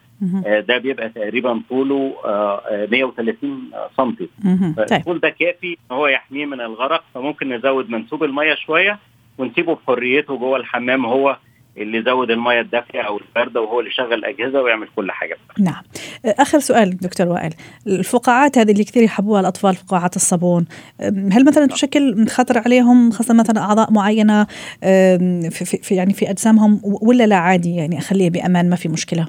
ده 0.68 0.78
بيبقى 0.78 1.10
تقريبا 1.10 1.62
طوله 1.70 2.14
130 2.92 3.72
سم 3.98 4.16
الطول 4.92 5.20
ده 5.20 5.30
كافي 5.30 5.78
إن 5.92 5.96
هو 5.98 6.08
يحميه 6.08 6.46
من 6.46 6.62
الغرق 6.62 7.04
فممكن 7.16 7.54
نزود 7.56 7.90
منسوب 7.90 8.24
المية 8.24 8.56
شوية 8.56 9.00
ونسيبه 9.38 9.76
بحريته 9.76 10.38
جوه 10.38 10.58
الحمام 10.58 11.06
هو 11.06 11.38
اللي 11.78 11.98
يزود 11.98 12.32
المية 12.32 12.62
الدافية 12.62 13.02
أو 13.02 13.18
الباردة 13.18 13.62
وهو 13.62 13.80
اللي 13.80 13.92
يشغل 13.92 14.14
الاجهزه 14.14 14.62
ويعمل 14.62 14.88
كل 14.96 15.12
حاجة. 15.12 15.38
نعم. 15.60 15.84
آخر 16.26 16.60
سؤال 16.60 16.98
دكتور 16.98 17.28
وائل. 17.28 17.54
الفقاعات 17.88 18.58
هذه 18.58 18.72
اللي 18.72 18.84
كثير 18.84 19.04
يحبوها 19.04 19.40
الأطفال 19.42 19.76
فقاعات 19.76 20.16
الصابون 20.16 20.66
هل 21.32 21.46
مثلا 21.46 21.66
تشكل 21.66 22.28
خطر 22.28 22.58
عليهم 22.66 23.12
خاصة 23.12 23.34
مثلا 23.34 23.62
أعضاء 23.62 23.92
معينة 23.92 24.44
في, 25.50 25.66
في 25.84 25.96
يعني 25.96 26.14
في 26.14 26.30
أجسامهم 26.30 26.82
ولا 26.84 27.28
لا 27.28 27.36
عادي 27.36 27.76
يعني 27.76 27.98
اخليه 27.98 28.30
بأمان 28.30 28.70
ما 28.70 28.76
في 28.76 28.90
مشكلة؟ 28.90 29.28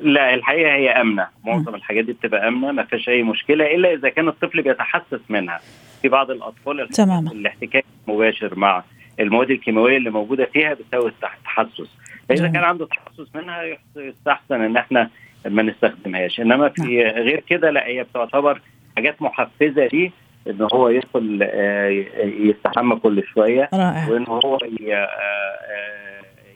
لا 0.00 0.34
الحقيقة 0.34 0.72
هي 0.74 0.90
آمنة. 0.90 1.26
معظم 1.44 1.74
الحاجات 1.74 2.04
دي 2.04 2.12
بتبقى 2.12 2.48
آمنة 2.48 2.72
ما 2.72 2.82
فيش 2.84 3.08
أي 3.08 3.22
مشكلة 3.22 3.74
إلا 3.74 3.92
إذا 3.92 4.08
كان 4.08 4.28
الطفل 4.28 4.62
بيتحسس 4.62 5.20
منها. 5.28 5.60
في 6.02 6.08
بعض 6.08 6.30
الأطفال 6.30 6.88
تماما. 6.88 7.32
الاحتكاك 7.32 7.84
المباشر 8.08 8.58
مع 8.58 8.82
المواد 9.20 9.50
الكيماوية 9.50 9.96
اللي 9.96 10.10
موجودة 10.10 10.44
فيها 10.44 10.74
بتساوي 10.74 11.08
التحسس 11.10 11.96
فإذا 12.28 12.48
كان 12.48 12.64
عنده 12.64 12.86
تحسس 12.86 13.34
منها 13.34 13.62
يستحسن 13.96 14.60
إن 14.60 14.76
إحنا 14.76 15.10
ما 15.46 15.62
نستخدمهاش. 15.62 16.40
إنما 16.40 16.68
في 16.68 16.82
نعم. 16.82 17.12
غير 17.22 17.40
كده 17.40 17.70
لا 17.70 17.86
هي 17.86 18.02
بتعتبر 18.04 18.60
حاجات 18.96 19.22
محفزة 19.22 19.88
ليه 19.92 20.10
إن 20.46 20.68
هو 20.72 20.88
يدخل 20.88 21.38
آه، 21.42 21.88
يستحمى 22.24 22.96
كل 22.96 23.22
شوية 23.34 23.68
رائع. 23.74 24.08
وإن 24.08 24.24
هو 24.28 24.54
آه، 24.56 24.94
آه، 24.94 26.07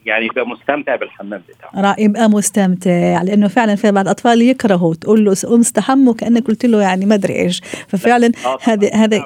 يعني 0.07 0.27
يبقى 0.27 0.47
مستمتع 0.47 0.97
بالحمام 0.97 1.43
بتاعه. 1.49 1.97
يبقى 1.99 2.31
مستمتع. 2.31 3.23
لأنه 3.23 3.49
فعلا 3.49 3.75
في 3.75 3.93
بعض 3.93 4.05
الأطفال 4.05 4.43
يكرهوا 4.43 4.95
تقول 4.95 5.25
له 5.25 5.35
قوم 5.45 5.61
استحموا 5.61 6.15
كانك 6.15 6.47
قلت 6.47 6.67
له 6.67 6.83
يعني 6.83 7.07
ما 7.07 7.15
أدري 7.15 7.35
إيش. 7.35 7.61
ففعلا 7.89 8.33
هذا 8.63 8.95
هذا 8.95 9.25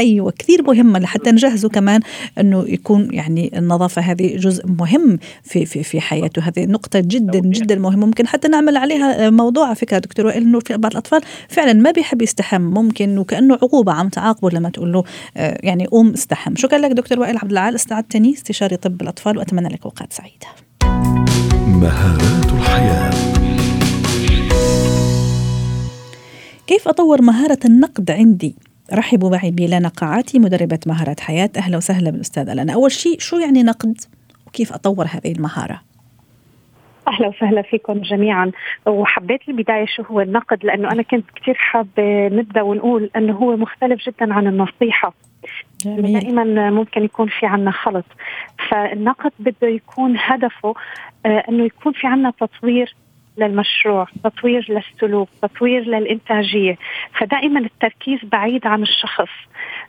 أيوه 0.00 0.30
كثير 0.38 0.62
مهمه 0.62 0.98
لحتى 0.98 1.30
نجهزه 1.30 1.68
كمان 1.68 2.00
إنه 2.38 2.64
يكون 2.68 3.08
يعني 3.14 3.58
النظافة 3.58 4.02
هذه 4.02 4.36
جزء 4.36 4.66
مهم 4.66 5.18
في 5.42 5.66
في 5.66 5.82
في 5.82 6.00
حياته. 6.00 6.42
هذه 6.42 6.66
نقطة 6.66 7.00
جدا 7.00 7.38
جدا 7.40 7.74
مهمة. 7.74 8.06
ممكن 8.06 8.26
حتى 8.26 8.48
نعمل 8.48 8.76
عليها 8.76 9.30
موضوع 9.30 9.66
على 9.66 9.74
فكرة 9.74 9.98
دكتور 9.98 10.26
وائل 10.26 10.42
انه 10.42 10.60
في 10.60 10.76
بعض 10.76 10.92
الأطفال 10.92 11.20
فعلا 11.48 11.72
ما 11.72 11.90
بيحب 11.90 12.22
يستحم 12.22 12.60
ممكن 12.60 13.18
وكأنه 13.18 13.54
عقوبة 13.54 13.92
عم 13.92 14.08
تعاقبه 14.08 14.50
لما 14.50 14.70
تقول 14.70 14.92
له 14.92 15.04
آه، 15.36 15.58
يعني 15.62 15.86
قوم 15.86 16.10
استحم. 16.10 16.56
شكرا 16.56 16.78
لك 16.78 16.90
دكتور 16.90 17.20
وائل 17.20 17.38
عبد 17.38 17.50
العال 17.52 17.74
استعدتني 17.74 18.32
استشاري 18.34 18.76
طب 18.76 19.02
الأطفال 19.02 19.38
وأتمنى 19.38 19.68
لك 19.68 19.84
اوقات 19.84 20.12
سعيدة. 20.12 20.46
مهارات 21.66 22.52
الحياة. 22.52 23.10
كيف 26.66 26.88
أطور 26.88 27.22
مهارة 27.22 27.58
النقد 27.64 28.10
عندي؟ 28.10 28.54
رحبوا 28.94 29.30
معي 29.30 29.50
بلانا 29.50 29.88
قاعاتي 29.88 30.38
مدربة 30.38 30.78
مهارات 30.86 31.20
حياة. 31.20 31.50
أهلا 31.56 31.76
وسهلا 31.76 32.10
بالأستاذ 32.10 32.48
ألنا. 32.48 32.74
أول 32.74 32.92
شيء 32.92 33.18
شو 33.18 33.36
يعني 33.36 33.62
نقد؟ 33.62 33.98
وكيف 34.46 34.72
أطور 34.72 35.06
هذه 35.06 35.32
المهارة؟ 35.32 35.80
أهلا 37.08 37.28
وسهلا 37.28 37.62
فيكم 37.62 38.00
جميعا. 38.00 38.52
وحبيت 38.86 39.40
البداية 39.48 39.86
شو 39.86 40.02
هو 40.02 40.20
النقد 40.20 40.64
لأنه 40.64 40.92
أنا 40.92 41.02
كنت 41.02 41.24
كثير 41.36 41.54
حابة 41.54 42.28
نبدأ 42.28 42.62
ونقول 42.62 43.10
إنه 43.16 43.32
هو 43.32 43.56
مختلف 43.56 44.00
جدا 44.06 44.34
عن 44.34 44.46
النصيحة. 44.46 45.14
جميل. 45.84 46.20
دائما 46.20 46.70
ممكن 46.70 47.02
يكون 47.04 47.28
في 47.28 47.46
عنا 47.46 47.70
خلط. 47.70 48.04
فالنقد 48.68 49.32
بده 49.38 49.68
يكون 49.68 50.16
هدفه 50.18 50.74
آه، 51.26 51.44
إنه 51.48 51.64
يكون 51.64 51.92
في 51.92 52.06
عنا 52.06 52.32
تطوير 52.40 52.94
للمشروع 53.38 54.06
تطوير 54.24 54.66
للسلوك 54.68 55.28
تطوير 55.42 55.82
للإنتاجية. 55.82 56.78
فدائما 57.18 57.60
التركيز 57.60 58.18
بعيد 58.22 58.66
عن 58.66 58.82
الشخص 58.82 59.30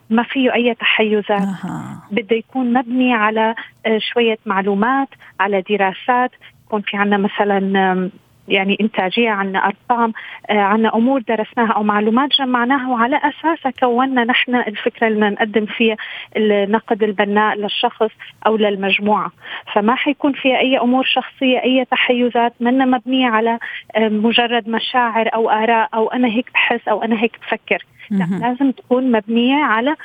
ما 0.09 0.23
فيه 0.23 0.53
أي 0.53 0.73
تحيزات. 0.73 1.41
أه. 1.41 2.03
بده 2.11 2.35
يكون 2.35 2.73
مبني 2.73 3.13
على 3.13 3.55
آه، 3.85 3.99
شوية 4.13 4.37
معلومات 4.45 5.09
على 5.39 5.61
دراسات. 5.61 6.31
يكون 6.65 6.81
في 6.81 6.97
عنا 6.97 7.17
مثلا 7.17 8.09
يعني 8.51 8.77
إنتاجية 8.81 9.29
عنا 9.29 9.59
أرقام 9.59 10.13
آه، 10.49 10.59
عنا 10.59 10.95
أمور 10.95 11.21
درسناها 11.21 11.71
أو 11.71 11.83
معلومات 11.83 12.29
جمعناها 12.39 12.89
وعلى 12.89 13.17
اساسها 13.17 13.71
كونا 13.79 14.23
نحن 14.23 14.55
الفكرة 14.55 15.07
اللي 15.07 15.29
نقدم 15.29 15.65
فيها 15.65 15.97
النقد 16.37 17.03
البناء 17.03 17.55
للشخص 17.55 18.11
أو 18.47 18.57
للمجموعة. 18.57 19.31
فما 19.73 19.95
حيكون 19.95 20.33
فيها 20.33 20.57
أي 20.57 20.77
أمور 20.79 21.05
شخصية 21.05 21.63
أي 21.63 21.85
تحيزات 21.85 22.53
منا 22.59 22.85
مبنية 22.85 23.27
على 23.27 23.59
مجرد 23.97 24.69
مشاعر 24.69 25.29
أو 25.33 25.49
آراء 25.49 25.89
أو 25.93 26.07
أنا 26.07 26.27
هيك 26.27 26.51
بحس 26.53 26.87
أو 26.87 27.03
أنا 27.03 27.21
هيك 27.23 27.39
بفكر. 27.41 27.85
لا 28.09 28.27
لازم 28.41 28.71
تكون 28.71 29.11
مبنية 29.11 29.63
على 29.63 29.95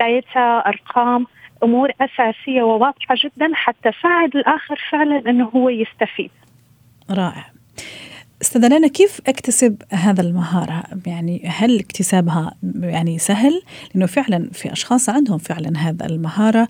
داتا 0.00 0.58
أرقام 0.66 1.26
أمور 1.62 1.90
أساسية 2.00 2.62
وواضحة 2.62 3.14
جدا 3.24 3.50
حتى 3.54 3.90
تساعد 3.90 4.36
الآخر 4.36 4.80
فعلا 4.90 5.30
إنه 5.30 5.50
هو 5.56 5.68
يستفيد. 5.68 6.30
رائع 7.10 7.56
استاذة 8.42 8.68
لانا 8.68 8.88
كيف 8.88 9.20
أكتسب 9.26 9.82
هذا 9.92 10.22
المهارة؟ 10.22 10.82
يعني 11.06 11.42
هل 11.46 11.78
اكتسابها 11.78 12.54
يعني 12.80 13.18
سهل؟ 13.18 13.62
لأنه 13.94 14.06
فعلا 14.06 14.50
في 14.52 14.72
أشخاص 14.72 15.08
عندهم 15.08 15.38
فعلا 15.38 15.78
هذا 15.78 16.06
المهارة 16.06 16.68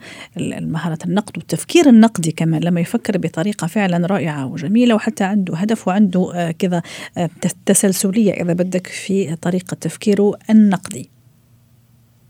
مهارة 0.60 0.98
النقد 1.04 1.38
والتفكير 1.38 1.86
النقدي 1.86 2.32
كمان 2.32 2.64
لما 2.64 2.80
يفكر 2.80 3.18
بطريقة 3.18 3.66
فعلا 3.66 4.06
رائعة 4.06 4.46
وجميلة 4.46 4.94
وحتى 4.94 5.24
عنده 5.24 5.56
هدف 5.56 5.88
وعنده 5.88 6.32
آه، 6.34 6.50
كذا 6.50 6.82
آه، 7.18 7.30
تسلسلية 7.66 8.32
إذا 8.32 8.52
بدك 8.52 8.86
في 8.86 9.36
طريقة 9.36 9.74
تفكيره 9.74 10.32
النقدي. 10.50 11.10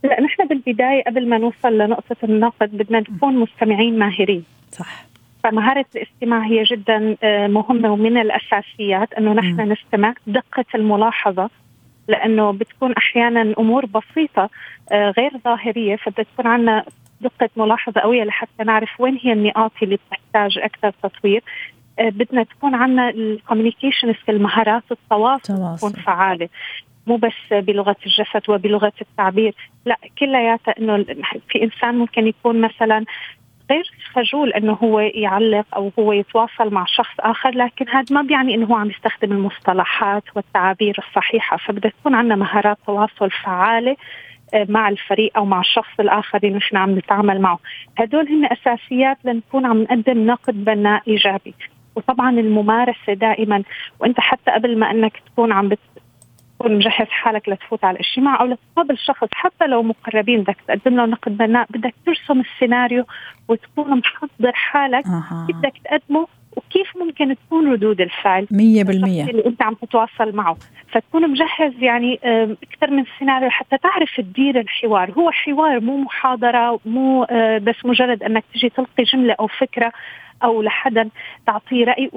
لا 0.05 0.21
نحن 0.21 0.49
بالبداية 0.49 1.05
قبل 1.07 1.29
ما 1.29 1.39
نوصل 1.39 1.79
لنقطة 1.79 2.17
النقد 2.25 2.71
بدنا 2.71 3.01
نكون 3.01 3.37
مستمعين 3.39 3.99
ماهرين. 3.99 4.45
صح. 4.73 5.06
فمهارة 5.51 5.85
الاستماع 5.97 6.47
هي 6.47 6.63
جدا 6.63 7.17
آه، 7.23 7.47
مهمة 7.47 7.93
ومن 7.93 8.19
الأساسيات 8.19 9.13
أنه 9.13 9.33
نحن 9.33 9.73
نستمع 9.73 10.15
دقة 10.27 10.65
الملاحظة 10.75 11.51
لأنه 12.09 12.53
بتكون 12.53 12.93
أحيانا 12.93 13.55
أمور 13.59 13.87
بسيطة 13.87 14.51
آه، 14.93 15.11
غير 15.11 15.31
ظاهرية 15.45 15.97
فبدها 15.97 16.25
تكون 16.25 16.47
عندنا 16.47 16.85
دقة 17.21 17.51
ملاحظة 17.57 18.01
قوية 18.01 18.25
لحتى 18.25 18.65
نعرف 18.65 19.01
وين 19.01 19.19
هي 19.23 19.33
النقاط 19.33 19.73
اللي 19.83 19.97
بتحتاج 19.97 20.59
أكثر 20.59 20.93
تطوير. 21.03 21.43
آه، 21.99 22.09
بدنا 22.09 22.43
تكون 22.43 22.75
عندنا 22.75 23.11
الكوميونيكيشن 23.11 24.15
المهارات 24.29 24.83
التواصل 24.91 25.77
تكون 25.77 25.93
فعالة. 25.93 26.49
مو 27.07 27.17
بس 27.17 27.53
بلغة 27.53 27.97
الجسد 28.07 28.51
وبلغة 28.51 28.93
التعبير 29.01 29.55
لا 29.85 29.97
كلياتها 30.19 30.75
إنه 30.79 31.05
في 31.49 31.63
إنسان 31.63 31.95
ممكن 31.95 32.27
يكون 32.27 32.61
مثلا 32.61 33.05
غير 33.71 33.91
خجول 34.13 34.53
إنه 34.53 34.73
هو 34.73 35.01
يعلق 35.01 35.67
أو 35.77 35.93
هو 35.99 36.13
يتواصل 36.13 36.75
مع 36.75 36.85
شخص 36.89 37.15
آخر 37.21 37.51
لكن 37.51 37.89
هذا 37.89 38.07
ما 38.11 38.23
بيعني 38.23 38.55
إنه 38.55 38.67
هو 38.67 38.75
عم 38.75 38.91
يستخدم 38.91 39.33
المصطلحات 39.33 40.25
والتعابير 40.37 40.97
الصحيحة 41.09 41.57
فبدها 41.57 41.91
تكون 42.01 42.15
عندنا 42.15 42.37
مهارات 42.37 42.79
تواصل 42.87 43.31
فعالة 43.31 43.97
آه، 44.55 44.67
مع 44.69 44.89
الفريق 44.89 45.33
أو 45.37 45.45
مع 45.45 45.61
الشخص 45.61 46.01
الآخر 46.01 46.39
اللي 46.45 46.57
نحن 46.57 46.77
عم 46.77 46.99
نتعامل 46.99 47.41
معه. 47.41 47.59
هدول 47.99 48.29
هن 48.29 48.49
أساسيات 48.53 49.19
لنكون 49.25 49.67
عم 49.67 49.83
نقدم 49.83 50.27
نقد 50.27 50.65
بناء 50.65 51.03
إيجابي. 51.09 51.55
وطبعا 51.97 52.31
الممارسة 52.31 53.13
دائما 53.13 53.63
وإنت 54.01 54.21
حتى 54.21 54.51
قبل 54.51 54.79
ما 54.79 54.91
إنك 54.91 55.13
تكون 55.27 55.53
عم 55.53 55.69
بت 55.69 55.79
تكون 56.59 56.77
مجهز 56.77 57.07
حالك 57.09 57.49
لتفوت 57.49 57.85
على 57.85 57.95
الاجتماع 57.95 58.41
أو 58.41 58.47
لتقابل 58.47 58.99
شخص 58.99 59.29
حتى 59.33 59.67
لو 59.67 59.83
مقربين 59.83 60.43
بدك 60.43 60.57
تقدم 60.69 60.97
له 60.97 61.07
نقد 61.07 61.37
بناء 61.37 61.67
بدك 61.71 61.95
ترسم 62.07 62.41
السيناريو 62.41 63.05
وتكون 63.49 63.99
محضر 63.99 64.53
حالك 64.53 65.07
أه. 65.07 65.47
كيف 65.47 65.57
بدك 65.57 65.73
تقدمه 65.85 66.27
وكيف 66.57 66.97
ممكن 66.97 67.37
تكون 67.47 67.73
ردود 67.73 68.01
الفعل 68.01 68.45
100% 68.45 68.51
اللي 68.51 69.47
أنت 69.47 69.63
عم 69.63 69.75
تتواصل 69.75 70.37
معه. 70.37 70.57
فتكون 70.93 71.31
مجهز 71.31 71.73
يعني 71.79 72.21
أكثر 72.63 72.91
من 72.91 73.05
سيناريو 73.19 73.51
حتى 73.51 73.79
تعرف 73.79 74.17
تدير 74.17 74.61
الحوار. 74.61 75.11
هو 75.11 75.31
حوار 75.31 75.81
مو 75.81 75.97
محاضرة 75.97 76.81
مو 76.87 77.25
آه، 77.25 77.59
بس 77.59 77.75
مجرد 77.85 78.23
أنك 78.23 78.45
تجي 78.55 78.69
تلقي 78.69 79.05
جملة 79.05 79.37
أو 79.41 79.47
فكرة 79.47 79.93
أو 80.45 80.63
لحدا 80.63 81.09
تعطيه 81.47 81.85
رأي 81.85 82.11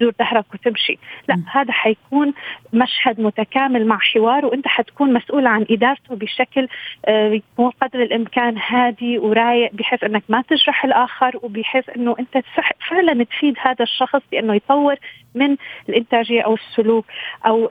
تدور 0.00 0.12
ظهرك 0.18 0.44
وتمشي. 0.54 0.98
لا 1.28 1.36
م. 1.36 1.44
هذا 1.52 1.72
حيكون 1.72 2.32
مشهد 2.72 3.20
متكامل 3.20 3.86
مع 3.86 3.98
حوار 3.98 4.46
وأنت 4.46 4.68
حتكون 4.68 5.12
مسؤول 5.12 5.46
عن 5.46 5.66
إدارته 5.70 6.16
بشكل 6.16 6.68
آه، 7.04 7.28
يكون 7.28 7.70
قدر 7.82 8.02
الإمكان 8.02 8.58
هادي 8.68 9.18
ورايق 9.18 9.74
بحيث 9.74 10.04
أنك 10.04 10.22
ما 10.28 10.42
تجرح 10.42 10.84
الآخر 10.84 11.40
وبحيث 11.42 11.88
أنه 11.96 12.16
أنت 12.18 12.44
فعلا 12.90 13.24
تفيد 13.24 13.54
هذا 13.60 13.82
الشخص 13.84 14.22
بأنه 14.32 14.54
يطور 14.54 14.96
من 15.34 15.56
الإنتاجية 15.88 16.42
أو 16.42 16.54
السلوك 16.54 17.06
أو 17.46 17.66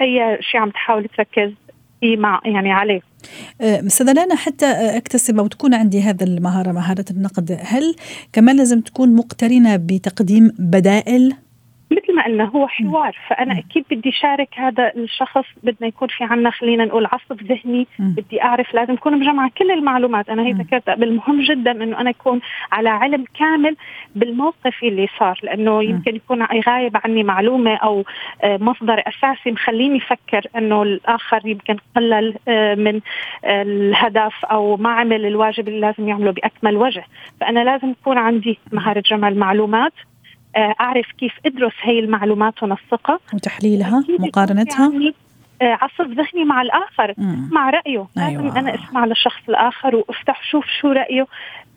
أي 0.00 0.38
شيء 0.40 0.60
عم 0.60 0.70
تحاول 0.70 1.08
تركز 1.16 1.52
مع 2.04 2.40
يعني 2.44 2.72
عليه. 2.72 3.00
آه، 3.60 3.86
استاذة 3.86 4.12
لانا 4.12 4.34
حتى 4.34 4.66
أكتسب 4.96 5.38
أو 5.38 5.46
تكون 5.46 5.74
عندي 5.74 6.02
هذا 6.02 6.26
المهارة 6.26 6.72
مهارة 6.72 7.04
النقد 7.10 7.58
هل 7.62 7.96
كمان 8.32 8.56
لازم 8.56 8.80
تكون 8.80 9.16
مقترنة 9.16 9.76
بتقديم 9.76 10.52
بدائل؟ 10.58 11.34
مثل 11.90 12.14
ما 12.14 12.24
قلنا 12.24 12.44
هو 12.44 12.68
حوار. 12.68 13.16
فأنا 13.28 13.58
أكيد 13.58 13.84
بدي 13.90 14.12
شارك 14.12 14.48
هذا 14.54 14.92
الشخص 14.96 15.44
بدنا 15.62 15.88
يكون 15.88 16.08
في 16.08 16.24
عنا 16.24 16.50
خلينا 16.50 16.84
نقول 16.84 17.06
عصف 17.06 17.42
ذهني. 17.42 17.86
بدي 17.98 18.42
أعرف 18.42 18.74
لازم 18.74 18.92
اكون 18.92 19.18
مجمعه 19.18 19.50
كل 19.58 19.70
المعلومات. 19.70 20.28
أنا 20.28 20.42
هي 20.42 20.52
ذكرت 20.52 20.90
قبل 20.90 21.14
مهم 21.14 21.40
جدا 21.40 21.70
إنه 21.70 22.00
أنا 22.00 22.10
أكون 22.10 22.40
على 22.72 22.88
علم 22.88 23.24
كامل 23.38 23.76
بالموقف 24.14 24.82
اللي 24.82 25.08
صار. 25.18 25.40
لأنه 25.42 25.82
يمكن 25.82 26.16
يكون 26.16 26.42
غايب 26.42 26.96
عني 27.04 27.22
معلومة 27.22 27.76
أو 27.76 28.04
آه، 28.42 28.56
مصدر 28.56 29.02
أساسي 29.06 29.50
مخليني 29.50 29.98
أفكر 29.98 30.46
إنه 30.56 30.82
الآخر 30.82 31.40
يمكن 31.44 31.76
قلل 31.96 32.34
آه، 32.48 32.74
من 32.74 33.00
الهدف 33.44 34.44
أو 34.44 34.76
ما 34.76 34.90
عمل 34.90 35.26
الواجب 35.26 35.68
اللي 35.68 35.80
لازم 35.80 36.08
يعمله 36.08 36.30
بأكمل 36.30 36.76
وجه. 36.76 37.04
فأنا 37.40 37.60
لازم 37.60 37.90
يكون 37.90 38.18
عندي 38.18 38.58
مهارة 38.72 39.02
جمع 39.10 39.28
المعلومات. 39.28 39.92
آه، 39.92 40.09
أعرف 40.56 41.06
كيف 41.18 41.32
أدرس 41.46 41.72
هي 41.82 41.98
المعلومات 41.98 42.62
ونسقها 42.62 43.18
وتحليلها 43.34 44.04
مقارنتها 44.18 44.90
يعني 44.92 45.14
آه، 45.62 45.78
عصف 45.80 46.00
ذهني 46.00 46.44
مع 46.44 46.62
الآخر 46.62 47.14
مم. 47.18 47.48
مع 47.52 47.70
رأيه 47.70 48.06
أيوة. 48.18 48.42
لازم 48.42 48.56
أنا 48.56 48.74
أسمع 48.74 49.04
للشخص 49.04 49.42
الآخر 49.48 49.96
وأفتح 49.96 50.42
شوف 50.50 50.64
شو 50.80 50.92
رأيه 50.92 51.26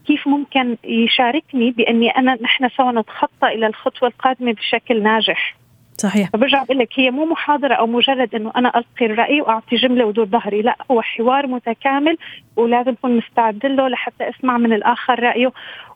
كيف 0.06 0.28
ممكن 0.28 0.78
يشاركني 0.84 1.72
بأني 1.72 2.10
أنا 2.10 2.38
نحن 2.42 2.70
سوا 2.70 2.92
نتخطى 2.92 3.48
إلى 3.48 3.68
الخطوة 3.68 4.10
القادمة 4.10 4.52
بشكل 4.52 5.04
ناجح 5.04 5.56
صحيح. 5.98 6.30
فبرجع 6.30 6.64
بقول 6.64 6.78
لك 6.78 6.90
هي 6.96 7.12
مو 7.12 7.26
محاضرة 7.26 7.74
أو 7.74 7.88
مجرد 7.88 8.36
إنه 8.36 8.52
أنا 8.56 8.78
القي 8.78 9.06
الراي 9.06 9.42
وأعطي 9.42 9.76
جملة 9.76 10.06
ودور 10.06 10.26
ظهري 10.26 10.62
لا 10.62 10.76
هو 10.92 11.02
حوار 11.02 11.48
متكامل 11.48 12.18
ولازم 12.56 12.92
أكون 12.92 13.18
مستعد 13.18 13.66
له 13.66 13.88
لحتى 13.88 14.30
أسمع 14.30 14.58
من 14.58 14.74
الآخر 14.74 15.24
رأيه. 15.24 15.52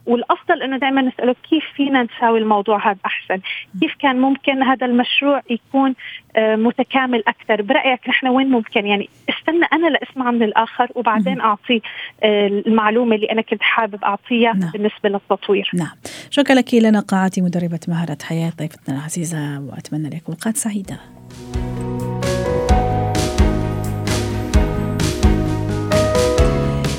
والأفضل 0.08 0.62
إنه 0.64 0.78
دائما 0.78 1.02
نسأله 1.02 1.36
كيف 1.50 1.64
فينا 1.76 2.04
نساوي 2.04 2.40
الموضوع 2.40 2.92
هذا 2.92 3.00
أحسن؟ 3.06 3.42
كيف 3.82 3.96
كان 4.00 4.22
ممكن 4.22 4.64
هذا 4.64 4.86
المشروع 4.86 5.42
يكون 5.50 5.96
متكامل 6.38 7.24
أكثر. 7.28 7.62
برأيك 7.62 8.10
نحن 8.10 8.28
وين 8.28 8.50
ممكن؟ 8.50 8.86
يعني 8.86 9.10
استنى 9.30 9.66
أنا 9.74 9.88
لاسمع 9.88 10.32
من 10.32 10.44
الآخر 10.44 10.88
وبعدين 10.96 11.42
أعطي 11.42 11.82
آه، 12.24 12.48
المعلومة 12.48 13.16
اللي 13.16 13.32
أنا 13.32 13.42
كنت 13.42 13.62
حابب 13.62 14.04
أعطيها 14.04 14.54
نعم. 14.54 14.72
بالنسبة 14.72 15.10
للتطوير. 15.10 15.72
نعم. 15.74 15.96
شكرا 16.30 16.56
لك 16.56 16.74
لنا 16.74 17.00
قاعتي 17.00 17.42
مدربة 17.42 17.80
مهارة 17.88 18.18
حياة 18.24 18.52
ضيفتنا 18.58 18.96
العزيزة 18.96 19.60
وأتمنى 19.60 20.10
لك 20.10 20.24
اوقات 20.30 20.58
سعيدة. 20.58 20.98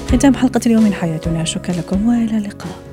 ختام 0.09 0.35
حلقة 0.35 0.61
اليوم 0.66 0.83
من 0.83 0.92
حياتنا. 0.92 1.44
شكرا 1.44 1.74
لكم 1.74 2.09
وإلى 2.09 2.38
اللقاء. 2.38 2.88